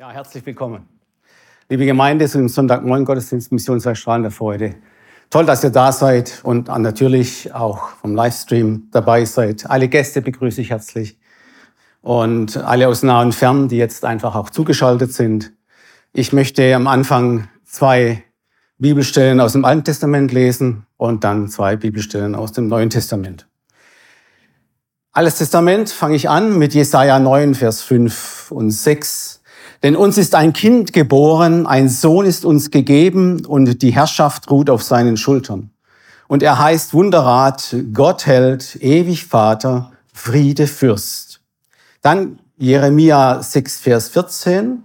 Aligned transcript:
Ja, 0.00 0.10
herzlich 0.12 0.46
willkommen. 0.46 0.88
Liebe 1.68 1.84
Gemeinde, 1.84 2.26
zum 2.26 2.48
Sonntagmorgen 2.48 3.04
Gottesdienst 3.04 3.52
Mission 3.52 3.82
zwei 3.82 3.94
Strahlen 3.94 4.22
der 4.22 4.32
Freude. 4.32 4.76
Toll, 5.28 5.44
dass 5.44 5.62
ihr 5.62 5.68
da 5.68 5.92
seid 5.92 6.40
und 6.42 6.68
natürlich 6.68 7.52
auch 7.52 7.90
vom 8.00 8.14
Livestream 8.14 8.88
dabei 8.92 9.26
seid. 9.26 9.68
Alle 9.68 9.88
Gäste 9.88 10.22
begrüße 10.22 10.62
ich 10.62 10.70
herzlich 10.70 11.18
und 12.00 12.56
alle 12.56 12.88
aus 12.88 13.02
nah 13.02 13.20
und 13.20 13.34
fern, 13.34 13.68
die 13.68 13.76
jetzt 13.76 14.06
einfach 14.06 14.36
auch 14.36 14.48
zugeschaltet 14.48 15.12
sind. 15.12 15.52
Ich 16.14 16.32
möchte 16.32 16.74
am 16.74 16.86
Anfang 16.86 17.48
zwei 17.66 18.24
Bibelstellen 18.78 19.38
aus 19.38 19.52
dem 19.52 19.66
Alten 19.66 19.84
Testament 19.84 20.32
lesen 20.32 20.86
und 20.96 21.24
dann 21.24 21.48
zwei 21.48 21.76
Bibelstellen 21.76 22.34
aus 22.34 22.52
dem 22.52 22.68
Neuen 22.68 22.88
Testament. 22.88 23.50
Altes 25.12 25.36
Testament 25.36 25.90
fange 25.90 26.16
ich 26.16 26.30
an 26.30 26.56
mit 26.56 26.72
Jesaja 26.72 27.18
9, 27.18 27.54
Vers 27.54 27.82
5 27.82 28.50
und 28.50 28.70
6. 28.70 29.39
Denn 29.82 29.96
uns 29.96 30.18
ist 30.18 30.34
ein 30.34 30.52
Kind 30.52 30.92
geboren, 30.92 31.66
ein 31.66 31.88
Sohn 31.88 32.26
ist 32.26 32.44
uns 32.44 32.70
gegeben 32.70 33.46
und 33.46 33.80
die 33.82 33.92
Herrschaft 33.92 34.50
ruht 34.50 34.68
auf 34.68 34.82
seinen 34.82 35.16
Schultern. 35.16 35.70
Und 36.28 36.42
er 36.42 36.58
heißt 36.58 36.92
Wunderrat, 36.92 37.74
Gott 37.92 38.26
hält, 38.26 38.76
ewig 38.76 39.26
Vater, 39.26 39.92
Friede 40.12 40.66
Fürst. 40.66 41.40
Dann 42.02 42.38
Jeremia 42.58 43.42
6, 43.42 43.80
Vers 43.80 44.08
14. 44.10 44.84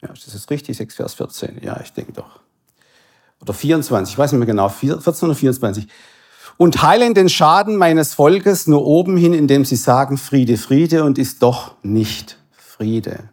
Ja, 0.00 0.08
das 0.08 0.34
ist 0.34 0.48
richtig, 0.48 0.76
6, 0.76 0.94
Vers 0.94 1.14
14. 1.14 1.60
Ja, 1.62 1.80
ich 1.82 1.92
denke 1.92 2.12
doch. 2.12 2.40
Oder 3.40 3.52
24, 3.52 4.14
ich 4.14 4.18
weiß 4.18 4.32
nicht 4.32 4.38
mehr 4.38 4.46
genau, 4.46 4.68
14 4.68 5.28
oder 5.28 5.34
24 5.34 5.88
und 6.60 6.82
heilen 6.82 7.14
den 7.14 7.30
Schaden 7.30 7.76
meines 7.76 8.12
Volkes 8.12 8.66
nur 8.66 8.84
oben 8.84 9.16
hin, 9.16 9.32
indem 9.32 9.64
sie 9.64 9.76
sagen 9.76 10.18
Friede, 10.18 10.58
Friede 10.58 11.04
und 11.04 11.16
ist 11.16 11.42
doch 11.42 11.76
nicht 11.82 12.36
Friede. 12.50 13.30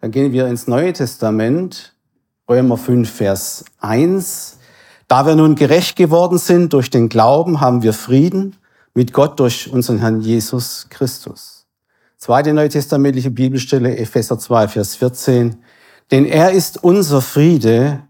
Dann 0.00 0.10
gehen 0.10 0.32
wir 0.32 0.46
ins 0.46 0.66
Neue 0.66 0.94
Testament, 0.94 1.94
Römer 2.48 2.78
5, 2.78 3.10
Vers 3.10 3.66
1. 3.80 4.56
Da 5.06 5.26
wir 5.26 5.36
nun 5.36 5.54
gerecht 5.54 5.96
geworden 5.96 6.38
sind 6.38 6.72
durch 6.72 6.88
den 6.88 7.10
Glauben, 7.10 7.60
haben 7.60 7.82
wir 7.82 7.92
Frieden 7.92 8.56
mit 8.94 9.12
Gott 9.12 9.38
durch 9.38 9.70
unseren 9.70 9.98
Herrn 9.98 10.22
Jesus 10.22 10.86
Christus. 10.88 11.66
Zweite 12.16 12.54
neutestamentliche 12.54 13.30
Bibelstelle, 13.30 13.98
Epheser 13.98 14.38
2, 14.38 14.68
Vers 14.68 14.96
14. 14.96 15.56
Denn 16.10 16.24
er 16.24 16.52
ist 16.52 16.82
unser 16.82 17.20
Friede, 17.20 18.04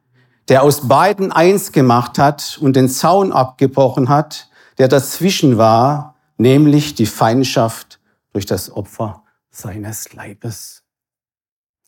der 0.50 0.64
aus 0.64 0.88
beiden 0.88 1.30
eins 1.30 1.70
gemacht 1.70 2.18
hat 2.18 2.58
und 2.60 2.74
den 2.74 2.88
Zaun 2.88 3.32
abgebrochen 3.32 4.08
hat, 4.08 4.50
der 4.78 4.88
dazwischen 4.88 5.58
war, 5.58 6.16
nämlich 6.38 6.96
die 6.96 7.06
Feindschaft 7.06 8.00
durch 8.32 8.46
das 8.46 8.72
Opfer 8.72 9.22
seines 9.50 10.12
Leibes. 10.12 10.82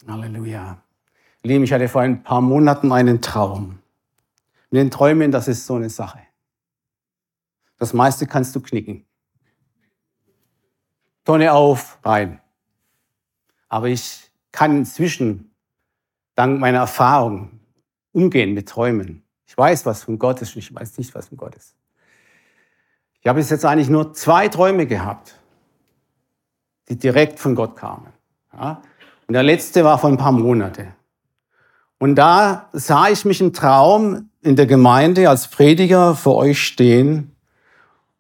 Halleluja. 0.06 0.80
Liebe, 1.42 1.64
ich 1.64 1.72
hatte 1.72 1.88
vor 1.88 2.02
ein 2.02 2.22
paar 2.22 2.41
Monaten 2.41 2.92
einen 2.92 3.20
Traum. 3.20 3.80
Mit 4.70 4.80
den 4.80 4.91
Träumen, 4.92 5.32
das 5.32 5.48
ist 5.48 5.66
so 5.66 5.74
eine 5.74 5.91
Sache. 5.91 6.20
Das 7.78 7.92
meiste 7.92 8.28
kannst 8.28 8.54
du 8.54 8.60
knicken. 8.60 9.04
Tonne 11.24 11.52
auf, 11.52 11.98
rein. 12.04 12.41
Aber 13.69 13.88
ich 13.88 14.30
kann 14.52 14.76
inzwischen, 14.76 15.50
dank 16.36 16.60
meiner 16.60 16.78
Erfahrung, 16.78 17.58
umgehen 18.12 18.55
mit 18.55 18.68
Träumen. 18.68 19.22
Ich 19.46 19.56
weiß, 19.56 19.84
was 19.86 20.05
von 20.05 20.18
Gott 20.18 20.41
ist 20.41 20.55
und 20.55 20.60
ich 20.60 20.74
weiß 20.74 20.98
nicht, 20.98 21.14
was 21.14 21.28
von 21.28 21.36
Gott 21.36 21.55
ist. 21.55 21.74
Ich 23.20 23.28
habe 23.28 23.38
bis 23.38 23.50
jetzt 23.50 23.64
eigentlich 23.64 23.88
nur 23.88 24.14
zwei 24.14 24.48
Träume 24.48 24.86
gehabt, 24.86 25.38
die 26.88 26.96
direkt 26.96 27.38
von 27.38 27.54
Gott 27.54 27.77
kamen. 27.77 28.08
Ja? 28.52 28.82
Und 29.27 29.34
der 29.34 29.42
letzte 29.42 29.84
war 29.84 29.98
vor 29.98 30.10
ein 30.10 30.16
paar 30.16 30.32
Monate. 30.32 30.94
Und 31.98 32.16
da 32.16 32.69
sah 32.72 33.08
ich 33.08 33.24
mich 33.24 33.41
im 33.41 33.52
Traum 33.52 34.30
in 34.42 34.56
der 34.56 34.66
Gemeinde 34.66 35.28
als 35.28 35.48
Prediger 35.48 36.16
vor 36.16 36.37
euch 36.37 36.60
stehen 36.60 37.37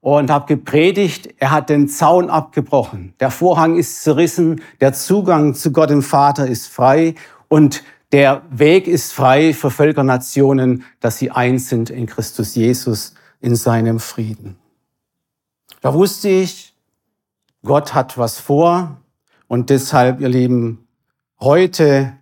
und 0.00 0.30
habe 0.30 0.46
gepredigt. 0.46 1.34
Er 1.38 1.50
hat 1.50 1.68
den 1.68 1.88
Zaun 1.88 2.30
abgebrochen. 2.30 3.14
Der 3.18 3.30
Vorhang 3.30 3.76
ist 3.76 4.02
zerrissen. 4.02 4.60
Der 4.80 4.92
Zugang 4.92 5.54
zu 5.54 5.72
Gott 5.72 5.90
im 5.90 6.02
Vater 6.02 6.46
ist 6.46 6.68
frei. 6.68 7.16
Und 7.48 7.82
der 8.12 8.42
Weg 8.50 8.86
ist 8.86 9.12
frei 9.12 9.54
für 9.54 9.70
Völkernationen, 9.70 10.84
dass 11.00 11.18
sie 11.18 11.30
eins 11.30 11.68
sind 11.68 11.88
in 11.88 12.06
Christus 12.06 12.54
Jesus, 12.54 13.14
in 13.40 13.56
seinem 13.56 13.98
Frieden. 14.00 14.58
Da 15.80 15.94
wusste 15.94 16.28
ich, 16.28 16.74
Gott 17.64 17.94
hat 17.94 18.18
was 18.18 18.38
vor 18.38 18.98
und 19.48 19.70
deshalb, 19.70 20.20
ihr 20.20 20.28
Lieben, 20.28 20.86
heute, 21.40 22.18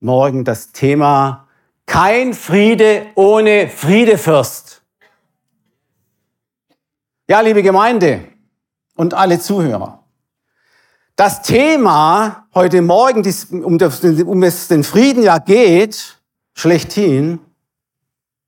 morgen 0.00 0.44
das 0.44 0.72
Thema 0.72 1.46
kein 1.86 2.34
Friede 2.34 3.06
ohne 3.14 3.68
Friedefürst. 3.68 4.82
Ja, 7.28 7.40
liebe 7.40 7.62
Gemeinde 7.62 8.26
und 8.96 9.14
alle 9.14 9.38
Zuhörer. 9.38 9.99
Das 11.20 11.42
Thema 11.42 12.46
heute 12.54 12.80
Morgen, 12.80 13.22
um, 13.62 14.42
es 14.42 14.68
den 14.68 14.84
Frieden 14.84 15.22
ja 15.22 15.36
geht, 15.36 16.18
schlechthin, 16.54 17.40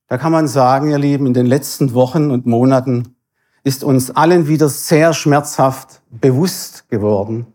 da 0.09 0.17
kann 0.17 0.33
man 0.33 0.49
sagen, 0.49 0.89
ihr 0.89 0.97
Lieben, 0.97 1.27
in 1.27 1.35
den 1.35 1.45
letzten 1.45 1.93
Wochen 1.93 2.31
und 2.31 2.47
Monaten 2.47 3.15
ist 3.63 3.85
uns 3.85 4.11
allen 4.13 4.49
wieder 4.49 4.71
sehr 4.71 5.13
schmerzhaft 5.13 6.01
bewusst 6.11 6.89
geworden, 6.89 7.47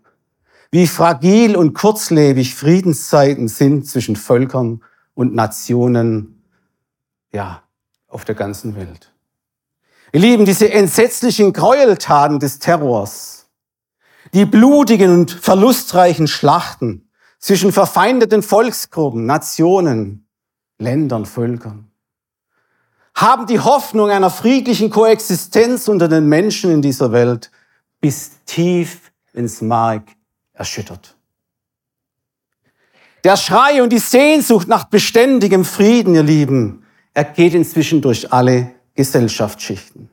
wie 0.69 0.85
fragil 0.85 1.55
und 1.55 1.73
kurzlebig 1.73 2.53
Friedenszeiten 2.53 3.47
sind 3.47 3.87
zwischen 3.87 4.15
Völkern 4.15 4.83
und 5.15 5.33
Nationen, 5.33 6.43
ja, 7.31 7.63
auf 8.07 8.23
der 8.23 8.35
ganzen 8.35 8.75
Welt. 8.75 9.11
Ihr 10.13 10.19
Lieben, 10.19 10.45
diese 10.45 10.71
entsetzlichen 10.71 11.53
Gräueltaten 11.53 12.37
des 12.37 12.59
Terrors, 12.59 13.36
die 14.33 14.45
blutigen 14.45 15.11
und 15.11 15.31
verlustreichen 15.31 16.27
Schlachten 16.27 17.09
zwischen 17.39 17.71
verfeindeten 17.71 18.43
Volksgruppen, 18.43 19.25
Nationen, 19.25 20.27
Ländern, 20.79 21.25
Völkern 21.25 21.87
haben 23.17 23.47
die 23.47 23.59
Hoffnung 23.59 24.11
einer 24.11 24.29
friedlichen 24.29 24.91
Koexistenz 24.91 25.87
unter 25.87 26.07
den 26.07 26.27
Menschen 26.27 26.71
in 26.71 26.83
dieser 26.83 27.11
Welt 27.11 27.49
bis 27.99 28.43
tief 28.45 29.11
ins 29.33 29.59
Mark 29.59 30.03
erschüttert. 30.53 31.15
Der 33.23 33.35
Schrei 33.35 33.81
und 33.81 33.91
die 33.91 33.97
Sehnsucht 33.97 34.67
nach 34.67 34.83
beständigem 34.83 35.65
Frieden, 35.65 36.13
ihr 36.13 36.21
Lieben, 36.21 36.85
er 37.15 37.23
geht 37.23 37.55
inzwischen 37.55 38.03
durch 38.03 38.31
alle 38.31 38.71
Gesellschaftsschichten. 38.93 40.11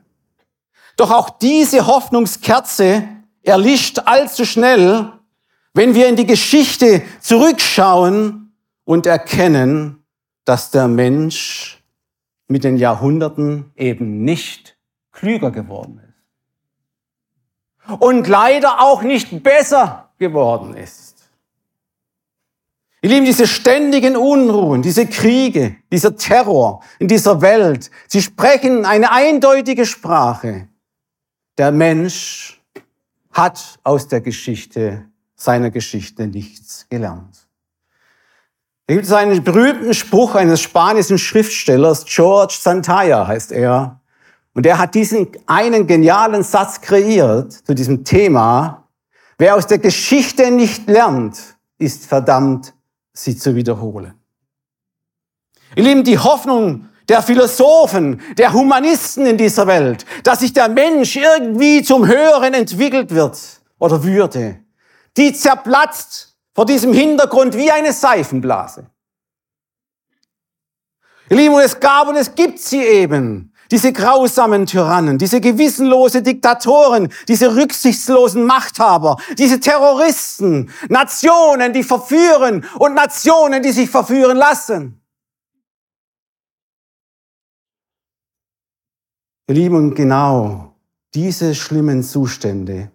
Doch 0.96 1.10
auch 1.10 1.28
diese 1.28 1.86
Hoffnungskerze 1.86 3.06
erlischt 3.44 4.00
allzu 4.05 4.44
schnell, 4.44 5.12
wenn 5.75 5.94
wir 5.94 6.09
in 6.09 6.16
die 6.16 6.27
Geschichte 6.27 7.03
zurückschauen 7.21 8.53
und 8.84 9.06
erkennen, 9.06 10.05
dass 10.44 10.71
der 10.71 10.88
Mensch 10.88 11.82
mit 12.49 12.65
den 12.65 12.77
Jahrhunderten 12.77 13.72
eben 13.77 14.25
nicht 14.25 14.77
klüger 15.12 15.50
geworden 15.50 16.00
ist. 16.00 16.05
Und 18.00 18.28
leider 18.28 18.81
auch 18.81 19.03
nicht 19.03 19.43
besser 19.43 20.11
geworden 20.19 20.75
ist. 20.75 21.31
Ihr 23.03 23.11
Lieben, 23.11 23.26
diese 23.26 23.47
ständigen 23.47 24.16
Unruhen, 24.16 24.81
diese 24.81 25.06
Kriege, 25.06 25.76
dieser 25.93 26.16
Terror 26.16 26.82
in 26.99 27.09
dieser 27.09 27.43
Welt, 27.43 27.91
sie 28.09 28.22
sprechen 28.22 28.87
eine 28.87 29.12
eindeutige 29.12 29.84
Sprache. 29.84 30.69
Der 31.59 31.71
Mensch 31.71 32.63
hat 33.34 33.78
aus 33.82 34.08
der 34.08 34.20
Geschichte, 34.20 35.04
seiner 35.34 35.70
Geschichte 35.70 36.26
nichts 36.26 36.86
gelernt. 36.88 37.48
Da 38.86 38.94
gibt 38.94 39.06
es 39.06 39.12
einen 39.12 39.42
berühmten 39.42 39.92
Spruch 39.92 40.34
eines 40.34 40.60
spanischen 40.60 41.19
Schriftstellers, 41.19 42.04
George 42.06 42.56
Santaya 42.58 43.26
heißt 43.26 43.52
er. 43.52 44.00
Und 44.54 44.66
er 44.66 44.78
hat 44.78 44.94
diesen 44.94 45.28
einen 45.46 45.86
genialen 45.86 46.44
Satz 46.44 46.81
kreiert 46.81 47.52
zu 47.52 47.75
diesem 47.75 48.04
Thema. 48.04 48.88
Wer 49.37 49.56
aus 49.56 49.66
der 49.66 49.78
Geschichte 49.78 50.50
nicht 50.52 50.88
lernt, 50.88 51.56
ist 51.78 52.06
verdammt, 52.06 52.72
sie 53.12 53.37
zu 53.37 53.56
wiederholen. 53.56 54.14
Ihr 55.75 55.82
Lieben, 55.82 56.04
die 56.04 56.19
Hoffnung 56.19 56.88
der 57.08 57.22
Philosophen, 57.22 58.20
der 58.36 58.52
Humanisten 58.52 59.26
in 59.26 59.36
dieser 59.36 59.66
Welt, 59.66 60.04
dass 60.22 60.40
sich 60.40 60.52
der 60.52 60.68
Mensch 60.68 61.16
irgendwie 61.16 61.82
zum 61.82 62.06
Höheren 62.06 62.54
entwickelt 62.54 63.14
wird 63.14 63.38
oder 63.78 64.02
würde, 64.02 64.60
die 65.16 65.32
zerplatzt 65.32 66.36
vor 66.54 66.66
diesem 66.66 66.92
Hintergrund 66.92 67.56
wie 67.56 67.70
eine 67.70 67.92
Seifenblase. 67.92 68.86
Ihr 71.30 71.36
Lieben, 71.36 71.58
es 71.58 71.78
gab 71.80 72.08
und 72.08 72.16
es 72.16 72.34
gibt 72.34 72.58
sie 72.58 72.82
eben. 72.82 73.54
diese 73.70 73.92
grausamen 73.92 74.66
Tyrannen, 74.66 75.18
diese 75.18 75.40
gewissenlose 75.40 76.22
Diktatoren, 76.22 77.12
diese 77.28 77.56
rücksichtslosen 77.56 78.44
Machthaber, 78.44 79.16
diese 79.38 79.58
Terroristen, 79.58 80.70
Nationen, 80.88 81.72
die 81.72 81.82
verführen 81.82 82.64
und 82.78 82.94
Nationen, 82.94 83.62
die 83.62 83.72
sich 83.72 83.90
verführen 83.90 84.36
lassen. 84.36 85.03
Ihr 89.46 89.55
Lieben, 89.55 89.94
genau 89.94 90.75
diese 91.12 91.55
schlimmen 91.55 92.02
Zustände 92.02 92.91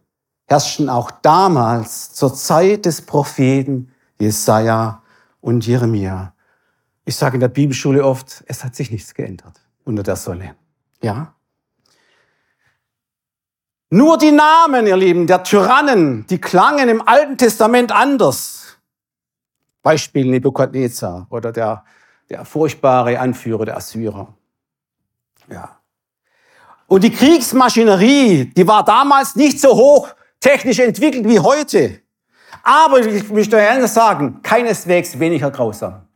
herrschten 0.47 0.89
auch 0.89 1.11
damals 1.11 2.13
zur 2.13 2.33
Zeit 2.33 2.85
des 2.85 3.03
Propheten 3.03 3.91
Jesaja 4.19 5.03
und 5.41 5.67
Jeremia. 5.67 6.33
Ich 7.05 7.15
sage 7.15 7.35
in 7.35 7.41
der 7.41 7.49
Bibelschule 7.49 8.03
oft, 8.03 8.43
es 8.47 8.63
hat 8.63 8.75
sich 8.75 8.89
nichts 8.89 9.13
geändert 9.13 9.61
unter 9.85 10.01
der 10.01 10.15
Sonne. 10.15 10.55
Ja? 11.03 11.35
Nur 13.91 14.17
die 14.17 14.31
Namen, 14.31 14.87
ihr 14.87 14.97
Lieben, 14.97 15.27
der 15.27 15.43
Tyrannen, 15.43 16.25
die 16.27 16.41
klangen 16.41 16.89
im 16.89 17.07
Alten 17.07 17.37
Testament 17.37 17.91
anders. 17.91 18.77
Beispiel 19.83 20.25
Nebukadnezar 20.25 21.27
oder 21.29 21.51
der, 21.51 21.85
der 22.29 22.43
furchtbare 22.43 23.19
Anführer 23.19 23.65
der 23.65 23.77
Assyrer. 23.77 24.33
Ja. 25.47 25.78
Und 26.89 27.03
die 27.03 27.11
Kriegsmaschinerie, 27.11 28.45
die 28.45 28.67
war 28.67 28.83
damals 28.83 29.35
nicht 29.35 29.61
so 29.61 29.75
hoch 29.75 30.09
technisch 30.39 30.79
entwickelt 30.79 31.27
wie 31.29 31.39
heute. 31.39 32.01
Aber 32.63 32.99
ich 32.99 33.29
möchte 33.29 33.57
ehrlich 33.57 33.91
sagen, 33.91 34.41
keineswegs 34.41 35.19
weniger 35.19 35.51
grausam. 35.51 36.07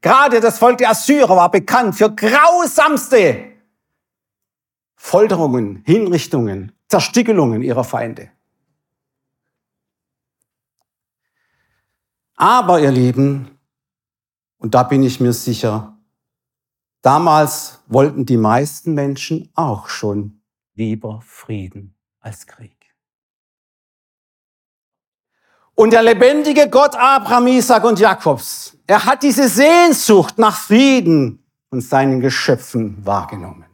Gerade 0.00 0.40
das 0.40 0.60
Volk 0.60 0.78
der 0.78 0.90
Assyrer 0.90 1.34
war 1.34 1.50
bekannt 1.50 1.96
für 1.96 2.08
grausamste 2.14 3.46
Folterungen, 4.94 5.82
Hinrichtungen, 5.84 6.70
Zerstückelungen 6.88 7.60
ihrer 7.60 7.82
Feinde. 7.82 8.30
Aber 12.36 12.80
ihr 12.80 12.92
Lieben, 12.92 13.58
und 14.58 14.72
da 14.72 14.84
bin 14.84 15.02
ich 15.02 15.18
mir 15.18 15.32
sicher, 15.32 15.89
damals 17.02 17.80
wollten 17.86 18.26
die 18.26 18.36
meisten 18.36 18.94
Menschen 18.94 19.50
auch 19.54 19.88
schon 19.88 20.42
lieber 20.74 21.20
Frieden 21.24 21.96
als 22.20 22.46
Krieg. 22.46 22.76
Und 25.74 25.92
der 25.92 26.02
lebendige 26.02 26.68
Gott 26.68 26.94
Abraham, 26.94 27.46
Isaac 27.46 27.84
und 27.84 27.98
Jakobs, 27.98 28.76
er 28.86 29.04
hat 29.04 29.22
diese 29.22 29.48
Sehnsucht 29.48 30.38
nach 30.38 30.56
Frieden 30.56 31.42
und 31.70 31.80
seinen 31.80 32.20
Geschöpfen 32.20 32.98
wahrgenommen. 33.04 33.64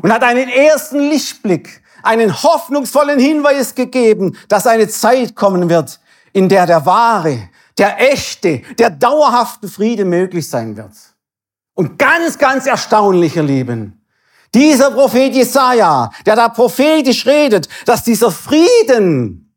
Und 0.00 0.12
hat 0.12 0.22
einen 0.22 0.48
ersten 0.48 1.00
Lichtblick, 1.00 1.82
einen 2.02 2.42
hoffnungsvollen 2.42 3.18
Hinweis 3.18 3.74
gegeben, 3.74 4.36
dass 4.48 4.66
eine 4.66 4.88
Zeit 4.88 5.36
kommen 5.36 5.68
wird, 5.68 6.00
in 6.32 6.48
der 6.48 6.66
der 6.66 6.86
wahre, 6.86 7.50
der 7.76 8.00
echte, 8.12 8.62
der 8.78 8.90
dauerhafte 8.90 9.68
Friede 9.68 10.04
möglich 10.04 10.48
sein 10.48 10.76
wird. 10.76 11.13
Und 11.74 11.98
ganz, 11.98 12.38
ganz 12.38 12.66
erstaunlich, 12.66 13.36
ihr 13.36 13.42
Lieben, 13.42 14.04
dieser 14.54 14.92
Prophet 14.92 15.34
Jesaja, 15.34 16.10
der 16.24 16.36
da 16.36 16.48
prophetisch 16.48 17.26
redet, 17.26 17.68
dass 17.86 18.04
dieser 18.04 18.30
Frieden 18.30 19.52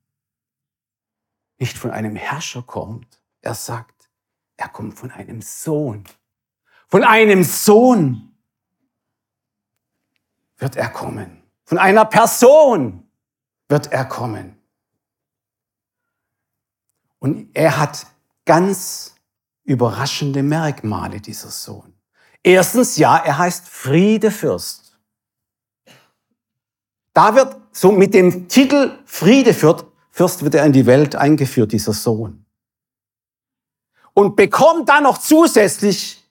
nicht 1.59 1.77
von 1.77 1.91
einem 1.91 2.15
Herrscher 2.15 2.63
kommt. 2.63 3.21
Er 3.41 3.53
sagt, 3.53 4.09
er 4.57 4.69
kommt 4.69 4.97
von 4.97 5.11
einem 5.11 5.41
Sohn. 5.41 6.03
Von 6.87 7.03
einem 7.03 7.43
Sohn 7.43 8.35
wird 10.57 10.75
er 10.75 10.89
kommen. 10.89 11.43
Von 11.65 11.77
einer 11.77 12.05
Person 12.05 13.07
wird 13.67 13.91
er 13.91 14.05
kommen. 14.05 14.57
Und 17.19 17.55
er 17.55 17.77
hat 17.77 18.07
ganz 18.45 19.15
überraschende 19.63 20.43
Merkmale, 20.43 21.19
dieser 21.19 21.49
Sohn. 21.49 21.96
Erstens, 22.47 22.95
ja, 22.95 23.17
er 23.17 23.39
heißt 23.39 23.67
Friedefürst. 23.67 24.97
Da 27.13 27.35
wird 27.35 27.57
so 27.73 27.91
mit 27.91 28.13
dem 28.13 28.47
Titel 28.47 28.97
Friedefürst 29.03 29.85
Fürst 30.11 30.43
wird 30.43 30.55
er 30.55 30.65
in 30.65 30.71
die 30.71 30.85
Welt 30.85 31.15
eingeführt, 31.15 31.73
dieser 31.73 31.91
Sohn. 31.91 32.45
Und 34.13 34.37
bekommt 34.37 34.87
dann 34.87 35.03
noch 35.03 35.17
zusätzlich 35.17 36.25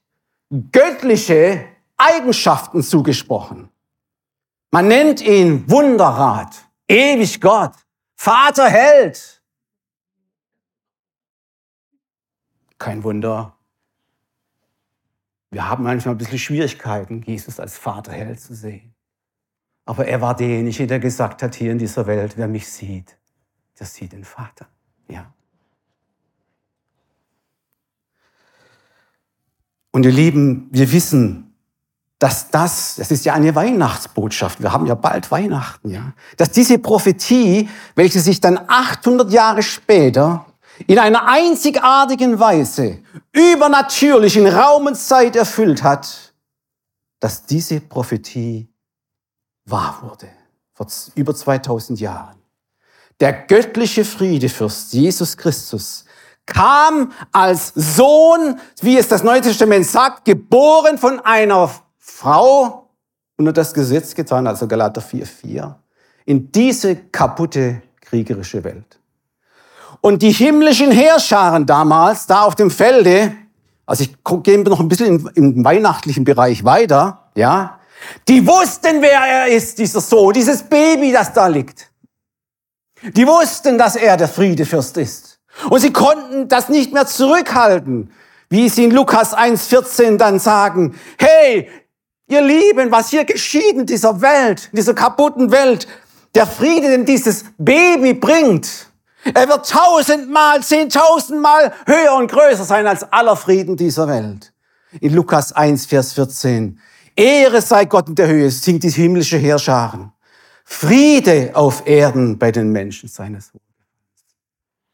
göttliche 0.72 1.66
Eigenschaften 1.98 2.82
zugesprochen. 2.82 3.68
Man 4.70 4.88
nennt 4.88 5.20
ihn 5.20 5.70
Wunderrat, 5.70 6.64
ewig 6.88 7.42
Gott, 7.42 7.74
Vater 8.14 8.68
Held. 8.68 9.42
Kein 12.78 13.04
Wunder. 13.04 13.55
Wir 15.56 15.70
haben 15.70 15.84
manchmal 15.84 16.14
ein 16.14 16.18
bisschen 16.18 16.38
Schwierigkeiten, 16.38 17.22
Jesus 17.22 17.58
als 17.58 17.78
Vater 17.78 18.12
Held 18.12 18.38
zu 18.38 18.54
sehen. 18.54 18.94
Aber 19.86 20.06
er 20.06 20.20
war 20.20 20.36
derjenige, 20.36 20.86
der 20.86 20.98
gesagt 20.98 21.42
hat, 21.42 21.54
hier 21.54 21.72
in 21.72 21.78
dieser 21.78 22.06
Welt, 22.06 22.36
wer 22.36 22.46
mich 22.46 22.68
sieht, 22.68 23.16
der 23.78 23.86
sieht 23.86 24.12
den 24.12 24.24
Vater. 24.24 24.66
Ja. 25.08 25.32
Und 29.92 30.04
ihr 30.04 30.12
Lieben, 30.12 30.68
wir 30.72 30.92
wissen, 30.92 31.54
dass 32.18 32.50
das, 32.50 32.96
das 32.96 33.10
ist 33.10 33.24
ja 33.24 33.32
eine 33.32 33.54
Weihnachtsbotschaft, 33.54 34.60
wir 34.60 34.74
haben 34.74 34.84
ja 34.84 34.94
bald 34.94 35.30
Weihnachten, 35.30 35.88
ja, 35.88 36.12
dass 36.36 36.50
diese 36.50 36.78
Prophetie, 36.78 37.70
welche 37.94 38.20
sich 38.20 38.42
dann 38.42 38.58
800 38.66 39.32
Jahre 39.32 39.62
später 39.62 40.45
in 40.86 40.98
einer 40.98 41.26
einzigartigen 41.26 42.38
Weise 42.38 42.98
übernatürlich 43.32 44.36
in 44.36 44.46
Raum 44.46 44.86
und 44.86 44.96
Zeit 44.96 45.36
erfüllt 45.36 45.82
hat, 45.82 46.34
dass 47.20 47.46
diese 47.46 47.80
Prophetie 47.80 48.68
wahr 49.64 49.98
wurde, 50.02 50.28
vor 50.74 50.86
über 51.14 51.34
2000 51.34 52.00
Jahren 52.00 52.36
der 53.20 53.32
göttliche 53.32 54.04
Friedefürst 54.04 54.92
Jesus 54.92 55.36
Christus 55.36 56.04
kam 56.44 57.12
als 57.32 57.72
Sohn, 57.74 58.60
wie 58.80 58.98
es 58.98 59.08
das 59.08 59.24
Neue 59.24 59.40
Testament 59.40 59.86
sagt, 59.86 60.24
geboren 60.24 60.96
von 60.96 61.18
einer 61.20 61.70
Frau 61.98 62.90
unter 63.36 63.52
das 63.52 63.74
Gesetz 63.74 64.14
getan, 64.14 64.46
also 64.46 64.68
Galater 64.68 65.02
4,4, 65.02 65.74
in 66.24 66.52
diese 66.52 66.96
kaputte 66.96 67.82
kriegerische 68.00 68.62
Welt. 68.62 69.00
Und 70.06 70.22
die 70.22 70.30
himmlischen 70.30 70.92
Heerscharen 70.92 71.66
damals, 71.66 72.28
da 72.28 72.42
auf 72.42 72.54
dem 72.54 72.70
Felde, 72.70 73.32
also 73.86 74.04
ich 74.04 74.14
gehe 74.44 74.56
noch 74.60 74.78
ein 74.78 74.86
bisschen 74.86 75.06
im, 75.06 75.30
im 75.34 75.64
weihnachtlichen 75.64 76.22
Bereich 76.22 76.62
weiter, 76.62 77.28
ja, 77.34 77.80
die 78.28 78.46
wussten, 78.46 79.02
wer 79.02 79.18
er 79.18 79.48
ist, 79.48 79.80
dieser 79.80 80.00
Sohn, 80.00 80.32
dieses 80.32 80.62
Baby, 80.62 81.10
das 81.10 81.32
da 81.32 81.48
liegt. 81.48 81.90
Die 83.02 83.26
wussten, 83.26 83.78
dass 83.78 83.96
er 83.96 84.16
der 84.16 84.28
Friedefürst 84.28 84.96
ist. 84.96 85.40
Und 85.70 85.80
sie 85.80 85.92
konnten 85.92 86.46
das 86.46 86.68
nicht 86.68 86.92
mehr 86.92 87.08
zurückhalten, 87.08 88.12
wie 88.48 88.68
sie 88.68 88.84
in 88.84 88.92
Lukas 88.92 89.36
1.14 89.36 90.18
dann 90.18 90.38
sagen, 90.38 90.94
hey, 91.18 91.68
ihr 92.28 92.42
Lieben, 92.42 92.92
was 92.92 93.08
hier 93.08 93.24
geschieht 93.24 93.74
in 93.74 93.86
dieser 93.86 94.20
Welt, 94.20 94.68
in 94.70 94.76
dieser 94.76 94.94
kaputten 94.94 95.50
Welt, 95.50 95.88
der 96.36 96.46
Friede, 96.46 96.90
den 96.90 97.06
dieses 97.06 97.46
Baby 97.58 98.14
bringt, 98.14 98.85
er 99.34 99.48
wird 99.48 99.68
tausendmal, 99.68 100.62
zehntausendmal 100.62 101.72
höher 101.86 102.14
und 102.16 102.30
größer 102.30 102.64
sein 102.64 102.86
als 102.86 103.10
aller 103.12 103.36
Frieden 103.36 103.76
dieser 103.76 104.08
Welt. 104.08 104.52
In 105.00 105.14
Lukas 105.14 105.52
1, 105.52 105.86
Vers 105.86 106.12
14. 106.14 106.80
Ehre 107.16 107.62
sei 107.62 107.86
Gott 107.86 108.08
in 108.08 108.14
der 108.14 108.28
Höhe, 108.28 108.50
singt 108.50 108.82
die 108.82 108.90
himmlische 108.90 109.38
Heerscharen. 109.38 110.12
Friede 110.64 111.50
auf 111.54 111.86
Erden 111.86 112.38
bei 112.38 112.50
den 112.50 112.70
Menschen 112.72 113.08
seines 113.08 113.52
Wohlgefallens. 113.54 113.66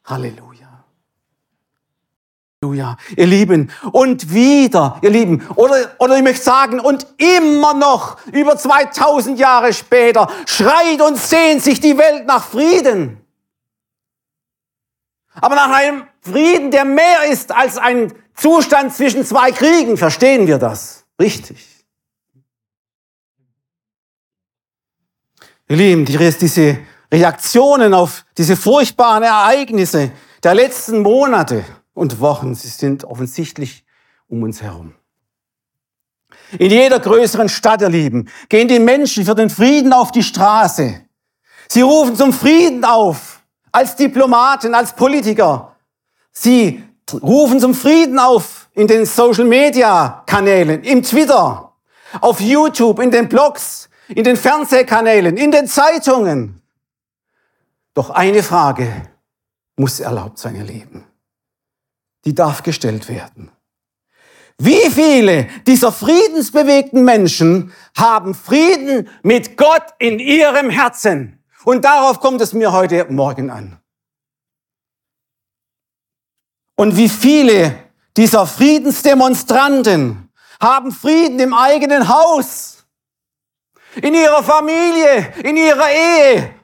Halleluja. 0.05 0.85
Halleluja. 2.61 2.97
Ihr 3.17 3.27
Lieben, 3.27 3.71
und 3.91 4.33
wieder, 4.33 4.99
ihr 5.01 5.09
Lieben, 5.09 5.45
oder, 5.55 5.91
oder 5.99 6.17
ich 6.17 6.23
möchte 6.23 6.43
sagen, 6.43 6.79
und 6.79 7.07
immer 7.17 7.73
noch, 7.73 8.17
über 8.31 8.55
2000 8.57 9.39
Jahre 9.39 9.73
später, 9.73 10.27
schreit 10.45 11.01
und 11.01 11.17
sehnt 11.17 11.63
sich 11.63 11.79
die 11.79 11.97
Welt 11.97 12.25
nach 12.25 12.45
Frieden. 12.45 13.22
Aber 15.35 15.55
nach 15.55 15.71
einem 15.71 16.03
Frieden, 16.21 16.71
der 16.71 16.85
mehr 16.85 17.25
ist 17.31 17.51
als 17.51 17.77
ein 17.77 18.13
Zustand 18.35 18.93
zwischen 18.93 19.25
zwei 19.25 19.51
Kriegen, 19.51 19.97
verstehen 19.97 20.47
wir 20.47 20.57
das. 20.57 21.05
Richtig. 21.19 21.85
Ihr 25.69 25.77
Lieben, 25.77 26.05
diese 26.05 26.79
Reaktionen 27.11 27.93
auf 27.93 28.25
diese 28.37 28.55
furchtbaren 28.55 29.23
Ereignisse 29.23 30.11
der 30.43 30.55
letzten 30.55 31.01
Monate 31.01 31.63
und 31.93 32.19
Wochen, 32.19 32.53
sie 32.53 32.67
sind 32.67 33.05
offensichtlich 33.05 33.85
um 34.27 34.43
uns 34.43 34.61
herum. 34.61 34.93
In 36.59 36.69
jeder 36.69 36.99
größeren 36.99 37.49
Stadt, 37.49 37.81
ihr 37.81 37.89
Lieben, 37.89 38.29
gehen 38.49 38.67
die 38.67 38.79
Menschen 38.79 39.25
für 39.25 39.35
den 39.35 39.49
Frieden 39.49 39.93
auf 39.93 40.11
die 40.11 40.21
Straße. 40.21 41.01
Sie 41.69 41.81
rufen 41.81 42.15
zum 42.15 42.33
Frieden 42.33 42.85
auf, 42.85 43.32
als 43.73 43.97
Diplomaten, 43.97 44.73
als 44.73 44.95
Politiker. 44.95 45.75
Sie 46.31 46.81
rufen 47.11 47.59
zum 47.59 47.73
Frieden 47.73 48.17
auf 48.19 48.69
in 48.73 48.87
den 48.87 49.05
Social-Media-Kanälen, 49.05 50.83
im 50.83 51.03
Twitter, 51.03 51.73
auf 52.21 52.39
YouTube, 52.39 52.99
in 52.99 53.11
den 53.11 53.27
Blogs, 53.27 53.89
in 54.07 54.23
den 54.23 54.37
Fernsehkanälen, 54.37 55.35
in 55.35 55.51
den 55.51 55.67
Zeitungen. 55.67 56.61
Doch 57.93 58.09
eine 58.09 58.41
Frage 58.41 59.09
muss 59.75 59.99
erlaubt 59.99 60.37
sein, 60.37 60.55
ihr 60.55 60.63
Lieben. 60.63 61.05
Die 62.25 62.33
darf 62.33 62.63
gestellt 62.63 63.09
werden. 63.09 63.51
Wie 64.57 64.89
viele 64.91 65.47
dieser 65.65 65.91
friedensbewegten 65.91 67.03
Menschen 67.03 67.73
haben 67.97 68.35
Frieden 68.35 69.09
mit 69.23 69.57
Gott 69.57 69.83
in 69.99 70.19
ihrem 70.19 70.69
Herzen? 70.69 71.42
Und 71.63 71.85
darauf 71.85 72.19
kommt 72.19 72.41
es 72.41 72.53
mir 72.53 72.71
heute 72.71 73.05
Morgen 73.11 73.49
an. 73.49 73.79
Und 76.75 76.97
wie 76.97 77.09
viele 77.09 77.77
dieser 78.17 78.45
Friedensdemonstranten 78.45 80.29
haben 80.61 80.91
Frieden 80.91 81.39
im 81.39 81.53
eigenen 81.53 82.09
Haus, 82.09 82.85
in 84.01 84.13
ihrer 84.13 84.43
Familie, 84.43 85.33
in 85.43 85.57
ihrer 85.57 85.89
Ehe. 85.89 86.55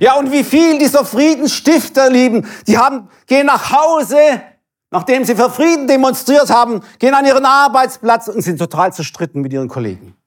Ja, 0.00 0.14
und 0.14 0.32
wie 0.32 0.44
viel 0.44 0.78
dieser 0.78 1.04
Friedensstifter 1.04 2.10
lieben, 2.10 2.46
die 2.66 2.76
haben, 2.76 3.08
gehen 3.26 3.46
nach 3.46 3.72
Hause, 3.72 4.42
nachdem 4.90 5.24
sie 5.24 5.34
für 5.34 5.50
Frieden 5.50 5.86
demonstriert 5.86 6.50
haben, 6.50 6.82
gehen 6.98 7.14
an 7.14 7.24
ihren 7.24 7.46
Arbeitsplatz 7.46 8.28
und 8.28 8.42
sind 8.42 8.58
total 8.58 8.92
zerstritten 8.92 9.40
mit 9.42 9.52
ihren 9.52 9.68
Kollegen. 9.68 10.17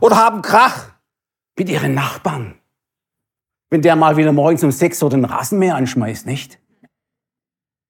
Oder 0.00 0.16
haben 0.16 0.42
Krach 0.42 0.90
mit 1.56 1.68
ihren 1.68 1.94
Nachbarn. 1.94 2.58
Wenn 3.70 3.82
der 3.82 3.96
mal 3.96 4.16
wieder 4.16 4.32
morgens 4.32 4.64
um 4.64 4.72
sechs 4.72 5.02
Uhr 5.02 5.10
den 5.10 5.24
Rasenmäher 5.24 5.74
anschmeißt, 5.74 6.26
nicht? 6.26 6.58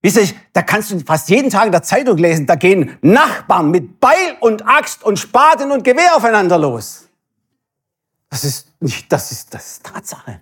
Wisst 0.01 0.17
ihr, 0.17 0.29
da 0.53 0.63
kannst 0.63 0.91
du 0.91 1.01
fast 1.01 1.29
jeden 1.29 1.51
Tag 1.51 1.67
in 1.67 1.73
der 1.73 1.83
Zeitung 1.83 2.17
lesen, 2.19 2.47
da 2.47 2.55
gehen 2.55 2.97
Nachbarn 3.03 3.71
mit 3.71 4.01
Beil 4.01 4.37
und 4.41 4.67
Axt 4.67 5.03
und 5.03 5.19
Spaten 5.19 5.71
und 5.73 5.85
Gewehr 5.85 6.17
aufeinander 6.17 6.59
los. 6.59 7.09
Das 8.31 8.45
ist 8.45 8.81
nicht, 8.81 9.11
das 9.13 9.33
ist, 9.33 9.53
das 9.55 9.73
ist 9.73 9.87
Tatsache. 9.87 10.41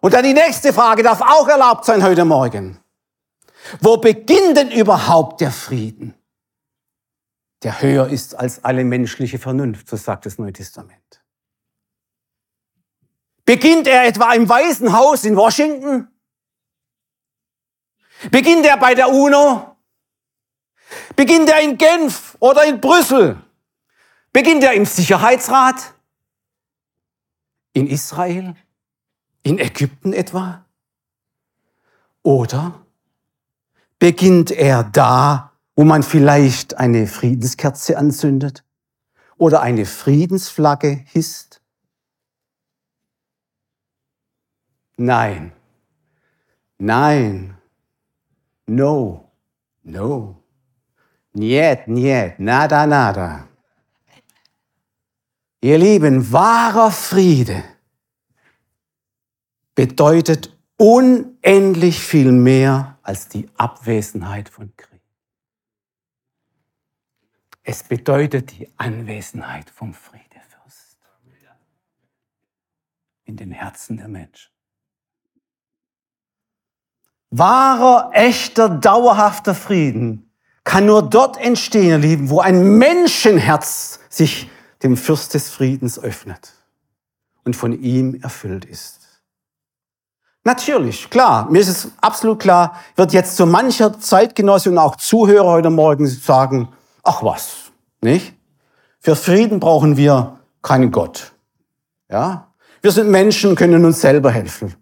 Und 0.00 0.14
dann 0.14 0.24
die 0.24 0.34
nächste 0.34 0.72
Frage 0.72 1.02
darf 1.02 1.20
auch 1.20 1.48
erlaubt 1.48 1.84
sein 1.84 2.02
heute 2.02 2.24
Morgen. 2.24 2.78
Wo 3.80 3.98
beginnt 3.98 4.56
denn 4.56 4.70
überhaupt 4.70 5.40
der 5.40 5.52
Frieden? 5.52 6.14
Der 7.62 7.82
höher 7.82 8.08
ist 8.08 8.34
als 8.34 8.64
alle 8.64 8.84
menschliche 8.84 9.38
Vernunft, 9.38 9.88
so 9.88 9.96
sagt 9.96 10.26
das 10.26 10.38
Neue 10.38 10.52
Testament. 10.52 11.22
Beginnt 13.44 13.86
er 13.86 14.06
etwa 14.06 14.32
im 14.32 14.48
Weißen 14.48 14.92
Haus 14.92 15.24
in 15.24 15.36
Washington? 15.36 16.08
Beginnt 18.30 18.64
er 18.64 18.76
bei 18.76 18.94
der 18.94 19.10
UNO? 19.10 19.76
Beginnt 21.16 21.48
er 21.48 21.60
in 21.60 21.76
Genf 21.76 22.36
oder 22.40 22.64
in 22.64 22.80
Brüssel? 22.80 23.42
Beginnt 24.32 24.62
er 24.62 24.74
im 24.74 24.86
Sicherheitsrat? 24.86 25.94
In 27.72 27.86
Israel? 27.86 28.54
In 29.42 29.58
Ägypten 29.58 30.12
etwa? 30.12 30.64
Oder 32.22 32.84
beginnt 33.98 34.50
er 34.50 34.84
da, 34.84 35.49
wo 35.76 35.84
man 35.84 36.02
vielleicht 36.02 36.76
eine 36.78 37.06
Friedenskerze 37.06 37.96
anzündet 37.96 38.64
oder 39.36 39.62
eine 39.62 39.86
Friedensflagge 39.86 41.04
hisst? 41.06 41.62
Nein, 44.96 45.52
nein, 46.78 47.56
no, 48.66 49.30
no, 49.82 50.42
niet, 51.32 51.86
niet, 51.86 52.38
nada, 52.38 52.86
nada. 52.86 53.48
Ihr 55.62 55.78
Lieben, 55.78 56.32
wahrer 56.32 56.90
Friede 56.90 57.62
bedeutet 59.74 60.56
unendlich 60.76 62.00
viel 62.00 62.32
mehr 62.32 62.98
als 63.02 63.28
die 63.28 63.48
Abwesenheit 63.56 64.48
von 64.48 64.74
Krieg. 64.76 64.89
Es 67.70 67.84
bedeutet 67.84 68.50
die 68.58 68.68
Anwesenheit 68.78 69.70
vom 69.70 69.94
Friedefürst 69.94 70.98
in 73.22 73.36
den 73.36 73.52
Herzen 73.52 73.96
der 73.96 74.08
Menschen. 74.08 74.50
Wahrer, 77.30 78.10
echter, 78.12 78.68
dauerhafter 78.68 79.54
Frieden 79.54 80.32
kann 80.64 80.86
nur 80.86 81.08
dort 81.08 81.36
entstehen, 81.36 81.90
ihr 81.90 81.98
Lieben, 81.98 82.28
wo 82.28 82.40
ein 82.40 82.76
Menschenherz 82.76 84.00
sich 84.08 84.50
dem 84.82 84.96
Fürst 84.96 85.34
des 85.34 85.48
Friedens 85.48 85.96
öffnet 85.96 86.52
und 87.44 87.54
von 87.54 87.80
ihm 87.80 88.20
erfüllt 88.20 88.64
ist. 88.64 89.22
Natürlich, 90.42 91.08
klar, 91.08 91.48
mir 91.48 91.60
ist 91.60 91.68
es 91.68 91.92
absolut 92.00 92.40
klar, 92.40 92.80
wird 92.96 93.12
jetzt 93.12 93.36
so 93.36 93.46
mancher 93.46 94.00
Zeitgenosse 94.00 94.70
und 94.70 94.78
auch 94.78 94.96
Zuhörer 94.96 95.52
heute 95.52 95.70
Morgen 95.70 96.08
sagen, 96.08 96.74
ach 97.02 97.22
was, 97.22 97.72
nicht? 98.00 98.34
Für 98.98 99.16
Frieden 99.16 99.60
brauchen 99.60 99.96
wir 99.96 100.38
keinen 100.62 100.90
Gott. 100.90 101.32
Ja? 102.10 102.48
Wir 102.82 102.92
sind 102.92 103.10
Menschen, 103.10 103.54
können 103.54 103.84
uns 103.84 104.00
selber 104.00 104.30
helfen. 104.30 104.74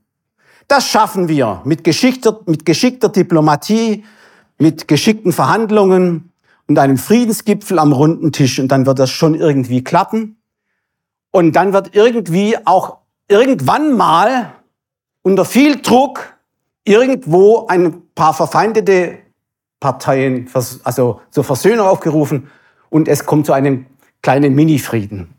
Das 0.66 0.87
schaffen 0.87 1.28
wir 1.28 1.62
mit 1.64 1.84
geschickter, 1.84 2.40
mit 2.46 2.66
geschickter 2.66 3.08
Diplomatie, 3.08 4.04
mit 4.58 4.88
geschickten 4.88 5.32
Verhandlungen 5.32 6.32
und 6.66 6.78
einem 6.78 6.98
Friedensgipfel 6.98 7.78
am 7.78 7.92
runden 7.92 8.32
Tisch 8.32 8.58
und 8.58 8.68
dann 8.68 8.87
wird 8.87 8.98
das 8.98 9.10
schon 9.10 9.34
irgendwie 9.34 9.82
klappen. 9.82 10.37
Und 11.30 11.52
dann 11.52 11.72
wird 11.72 11.94
irgendwie 11.94 12.56
auch 12.66 12.98
irgendwann 13.28 13.96
mal 13.96 14.52
unter 15.22 15.44
viel 15.44 15.80
Druck 15.80 16.34
irgendwo 16.84 17.66
ein 17.66 18.02
paar 18.14 18.34
verfeindete 18.34 19.18
Parteien 19.80 20.49
also 20.85 21.20
zur 21.30 21.44
Versöhnung 21.44 21.87
aufgerufen 21.87 22.50
und 22.90 23.08
es 23.08 23.25
kommt 23.25 23.47
zu 23.47 23.52
einem 23.52 23.87
kleinen 24.23 24.54
Mini-Frieden. 24.54 25.35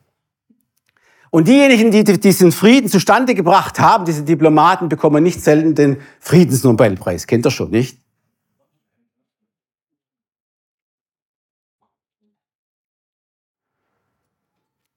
Und 1.32 1.48
diejenigen, 1.48 1.92
die 1.92 2.04
diesen 2.04 2.52
Frieden 2.52 2.90
zustande 2.90 3.36
gebracht 3.36 3.80
haben, 3.80 4.06
diese 4.06 4.24
Diplomaten, 4.24 4.90
bekommen 4.90 5.24
nicht 5.24 5.42
selten 5.42 5.76
den 5.76 5.98
Friedensnobelpreis. 6.20 7.28
Kennt 7.28 7.46
ihr 7.46 7.52
schon, 7.52 7.70
nicht? 7.70 8.00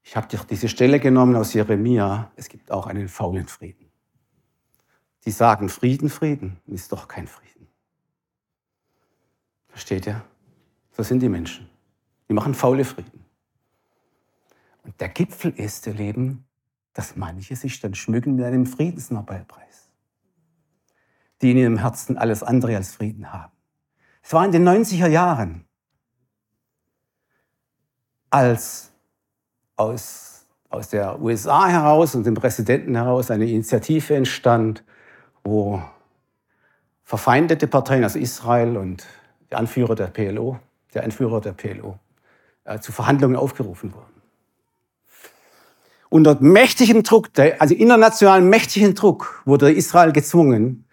Ich 0.02 0.16
habe 0.16 0.28
diese 0.50 0.68
Stelle 0.68 1.00
genommen 1.00 1.36
aus 1.36 1.54
Jeremia. 1.54 2.30
Es 2.36 2.48
gibt 2.48 2.70
auch 2.70 2.86
einen 2.86 3.08
faulen 3.08 3.48
Frieden. 3.48 3.90
Die 5.24 5.30
sagen 5.30 5.68
Frieden, 5.68 6.10
Frieden, 6.10 6.58
ist 6.66 6.92
doch 6.92 7.08
kein 7.08 7.26
Frieden. 7.26 7.41
Versteht 9.72 10.06
ihr? 10.06 10.22
So 10.92 11.02
sind 11.02 11.20
die 11.20 11.28
Menschen. 11.28 11.68
Die 12.28 12.34
machen 12.34 12.54
faule 12.54 12.84
Frieden. 12.84 13.24
Und 14.84 15.00
der 15.00 15.08
Gipfel 15.08 15.52
ist, 15.52 15.86
ihr 15.86 15.94
Leben, 15.94 16.44
dass 16.92 17.16
manche 17.16 17.56
sich 17.56 17.80
dann 17.80 17.94
schmücken 17.94 18.36
mit 18.36 18.44
einem 18.44 18.66
Friedensnobelpreis, 18.66 19.90
die 21.40 21.52
in 21.52 21.56
ihrem 21.56 21.78
Herzen 21.78 22.18
alles 22.18 22.42
andere 22.42 22.76
als 22.76 22.94
Frieden 22.94 23.32
haben. 23.32 23.52
Es 24.22 24.32
war 24.32 24.44
in 24.44 24.52
den 24.52 24.68
90er 24.68 25.08
Jahren, 25.08 25.64
als 28.28 28.92
aus, 29.76 30.46
aus 30.68 30.90
der 30.90 31.20
USA 31.20 31.68
heraus 31.68 32.14
und 32.14 32.24
dem 32.24 32.34
Präsidenten 32.34 32.94
heraus 32.94 33.30
eine 33.30 33.48
Initiative 33.48 34.14
entstand, 34.14 34.84
wo 35.42 35.82
verfeindete 37.02 37.66
Parteien, 37.66 38.04
also 38.04 38.18
Israel 38.18 38.76
und 38.76 39.06
der 39.52 39.58
Anführer 39.58 39.94
der 39.94 40.08
PLO, 40.08 40.58
der 40.94 41.04
Anführer 41.04 41.40
der 41.40 41.52
PLO, 41.52 41.98
äh, 42.64 42.80
zu 42.80 42.90
Verhandlungen 42.90 43.36
aufgerufen 43.36 43.94
wurden. 43.94 44.22
Unter 46.08 46.36
mächtigem 46.40 47.04
Druck, 47.04 47.30
also 47.58 47.74
internationalen 47.74 48.48
mächtigen 48.48 48.94
Druck, 48.94 49.42
wurde 49.44 49.72
Israel 49.72 50.12
gezwungen, 50.12 50.84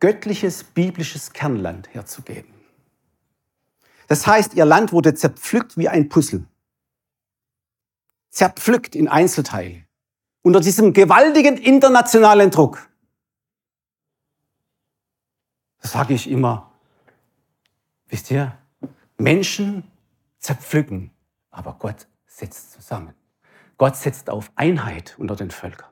göttliches 0.00 0.64
biblisches 0.64 1.32
Kernland 1.32 1.88
herzugeben. 1.94 2.52
Das 4.08 4.26
heißt, 4.26 4.54
ihr 4.54 4.66
Land 4.66 4.92
wurde 4.92 5.14
zerpflückt 5.14 5.78
wie 5.78 5.88
ein 5.88 6.08
Puzzle 6.08 6.44
zerpflückt 8.34 8.94
in 8.94 9.08
Einzelteile. 9.08 9.84
Unter 10.42 10.60
diesem 10.60 10.92
gewaltigen 10.92 11.56
internationalen 11.56 12.50
Druck. 12.50 12.90
Das 15.80 15.92
sage 15.92 16.14
ich 16.14 16.28
immer. 16.28 16.73
Wisst 18.14 18.30
ihr, 18.30 18.54
Menschen 19.18 19.82
zerpflücken, 20.38 21.10
aber 21.50 21.74
Gott 21.80 22.06
setzt 22.28 22.70
zusammen. 22.70 23.12
Gott 23.76 23.96
setzt 23.96 24.30
auf 24.30 24.52
Einheit 24.54 25.16
unter 25.18 25.34
den 25.34 25.50
Völkern. 25.50 25.88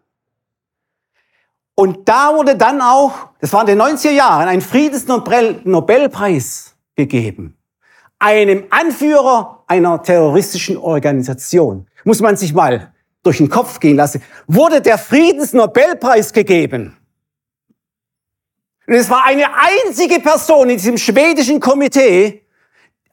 Und 1.74 2.08
da 2.08 2.32
wurde 2.32 2.56
dann 2.56 2.80
auch, 2.80 3.30
das 3.40 3.52
war 3.52 3.62
in 3.62 3.66
den 3.66 3.82
90er 3.82 4.12
Jahren, 4.12 4.46
ein 4.46 4.60
Friedensnobelpreis 4.60 6.76
gegeben. 6.94 7.58
Einem 8.20 8.66
Anführer 8.70 9.64
einer 9.66 10.00
terroristischen 10.00 10.76
Organisation. 10.76 11.88
Muss 12.04 12.20
man 12.20 12.36
sich 12.36 12.54
mal 12.54 12.92
durch 13.24 13.38
den 13.38 13.48
Kopf 13.48 13.80
gehen 13.80 13.96
lassen. 13.96 14.22
Wurde 14.46 14.80
der 14.80 14.98
Friedensnobelpreis 14.98 16.32
gegeben. 16.32 16.96
Und 18.92 18.98
es 18.98 19.08
war 19.08 19.24
eine 19.24 19.46
einzige 19.54 20.20
Person 20.20 20.68
in 20.68 20.76
diesem 20.76 20.98
schwedischen 20.98 21.60
Komitee, 21.60 22.42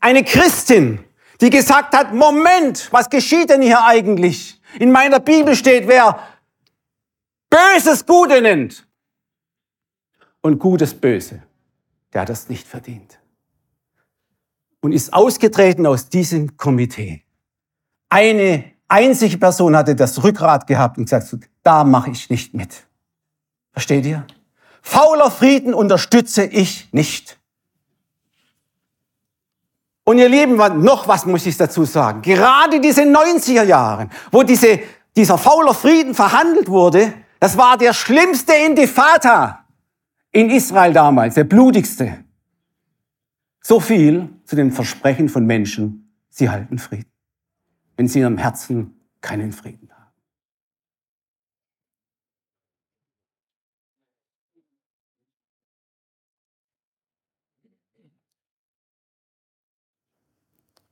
eine 0.01 0.25
Christin, 0.25 0.99
die 1.39 1.49
gesagt 1.49 1.95
hat, 1.95 2.13
Moment, 2.13 2.91
was 2.91 3.09
geschieht 3.09 3.49
denn 3.49 3.61
hier 3.61 3.85
eigentlich? 3.85 4.61
In 4.77 4.91
meiner 4.91 5.21
Bibel 5.21 5.55
steht, 5.55 5.87
wer 5.87 6.19
Böses 7.49 8.05
Gute 8.05 8.41
nennt 8.41 8.85
und 10.41 10.59
Gutes 10.59 10.93
Böse, 10.93 11.43
der 12.11 12.23
hat 12.23 12.29
das 12.29 12.49
nicht 12.49 12.67
verdient. 12.67 13.17
Und 14.81 14.91
ist 14.91 15.13
ausgetreten 15.13 15.85
aus 15.85 16.09
diesem 16.09 16.57
Komitee. 16.57 17.23
Eine 18.09 18.65
einzige 18.89 19.37
Person 19.37 19.77
hatte 19.77 19.95
das 19.95 20.21
Rückgrat 20.21 20.67
gehabt 20.67 20.97
und 20.97 21.05
gesagt, 21.05 21.33
da 21.63 21.85
mache 21.85 22.11
ich 22.11 22.29
nicht 22.29 22.53
mit. 22.53 22.85
Versteht 23.71 24.05
ihr? 24.05 24.27
Fauler 24.81 25.31
Frieden 25.31 25.73
unterstütze 25.73 26.45
ich 26.45 26.91
nicht. 26.93 27.39
Und 30.03 30.17
ihr 30.17 30.29
Lieben, 30.29 30.55
noch 30.81 31.07
was 31.07 31.25
muss 31.25 31.45
ich 31.45 31.55
dazu 31.57 31.85
sagen. 31.85 32.23
Gerade 32.23 32.81
diese 32.81 33.03
90er 33.03 33.63
Jahre, 33.63 34.09
wo 34.31 34.41
diese, 34.41 34.79
dieser 35.15 35.37
fauler 35.37 35.75
Frieden 35.75 36.15
verhandelt 36.15 36.67
wurde, 36.67 37.13
das 37.39 37.57
war 37.57 37.77
der 37.77 37.93
schlimmste 37.93 38.53
Intifada 38.53 39.65
in 40.31 40.49
Israel 40.49 40.93
damals, 40.93 41.35
der 41.35 41.43
blutigste. 41.43 42.23
So 43.61 43.79
viel 43.79 44.29
zu 44.45 44.55
dem 44.55 44.71
Versprechen 44.71 45.29
von 45.29 45.45
Menschen, 45.45 46.11
sie 46.29 46.49
halten 46.49 46.79
Frieden, 46.79 47.11
wenn 47.95 48.07
sie 48.07 48.19
in 48.19 48.23
ihrem 48.23 48.37
Herzen 48.37 48.99
keinen 49.21 49.51
Frieden 49.51 49.89
haben. 49.91 49.99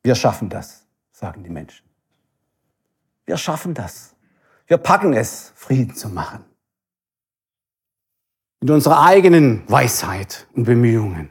Wir 0.08 0.16
schaffen 0.16 0.48
das, 0.48 0.86
sagen 1.12 1.44
die 1.44 1.50
Menschen. 1.50 1.86
Wir 3.26 3.36
schaffen 3.36 3.74
das. 3.74 4.16
Wir 4.66 4.78
packen 4.78 5.12
es, 5.12 5.52
Frieden 5.54 5.96
zu 5.96 6.08
machen. 6.08 6.46
Mit 8.62 8.70
unserer 8.70 9.04
eigenen 9.04 9.64
Weisheit 9.68 10.48
und 10.56 10.64
Bemühungen. 10.64 11.30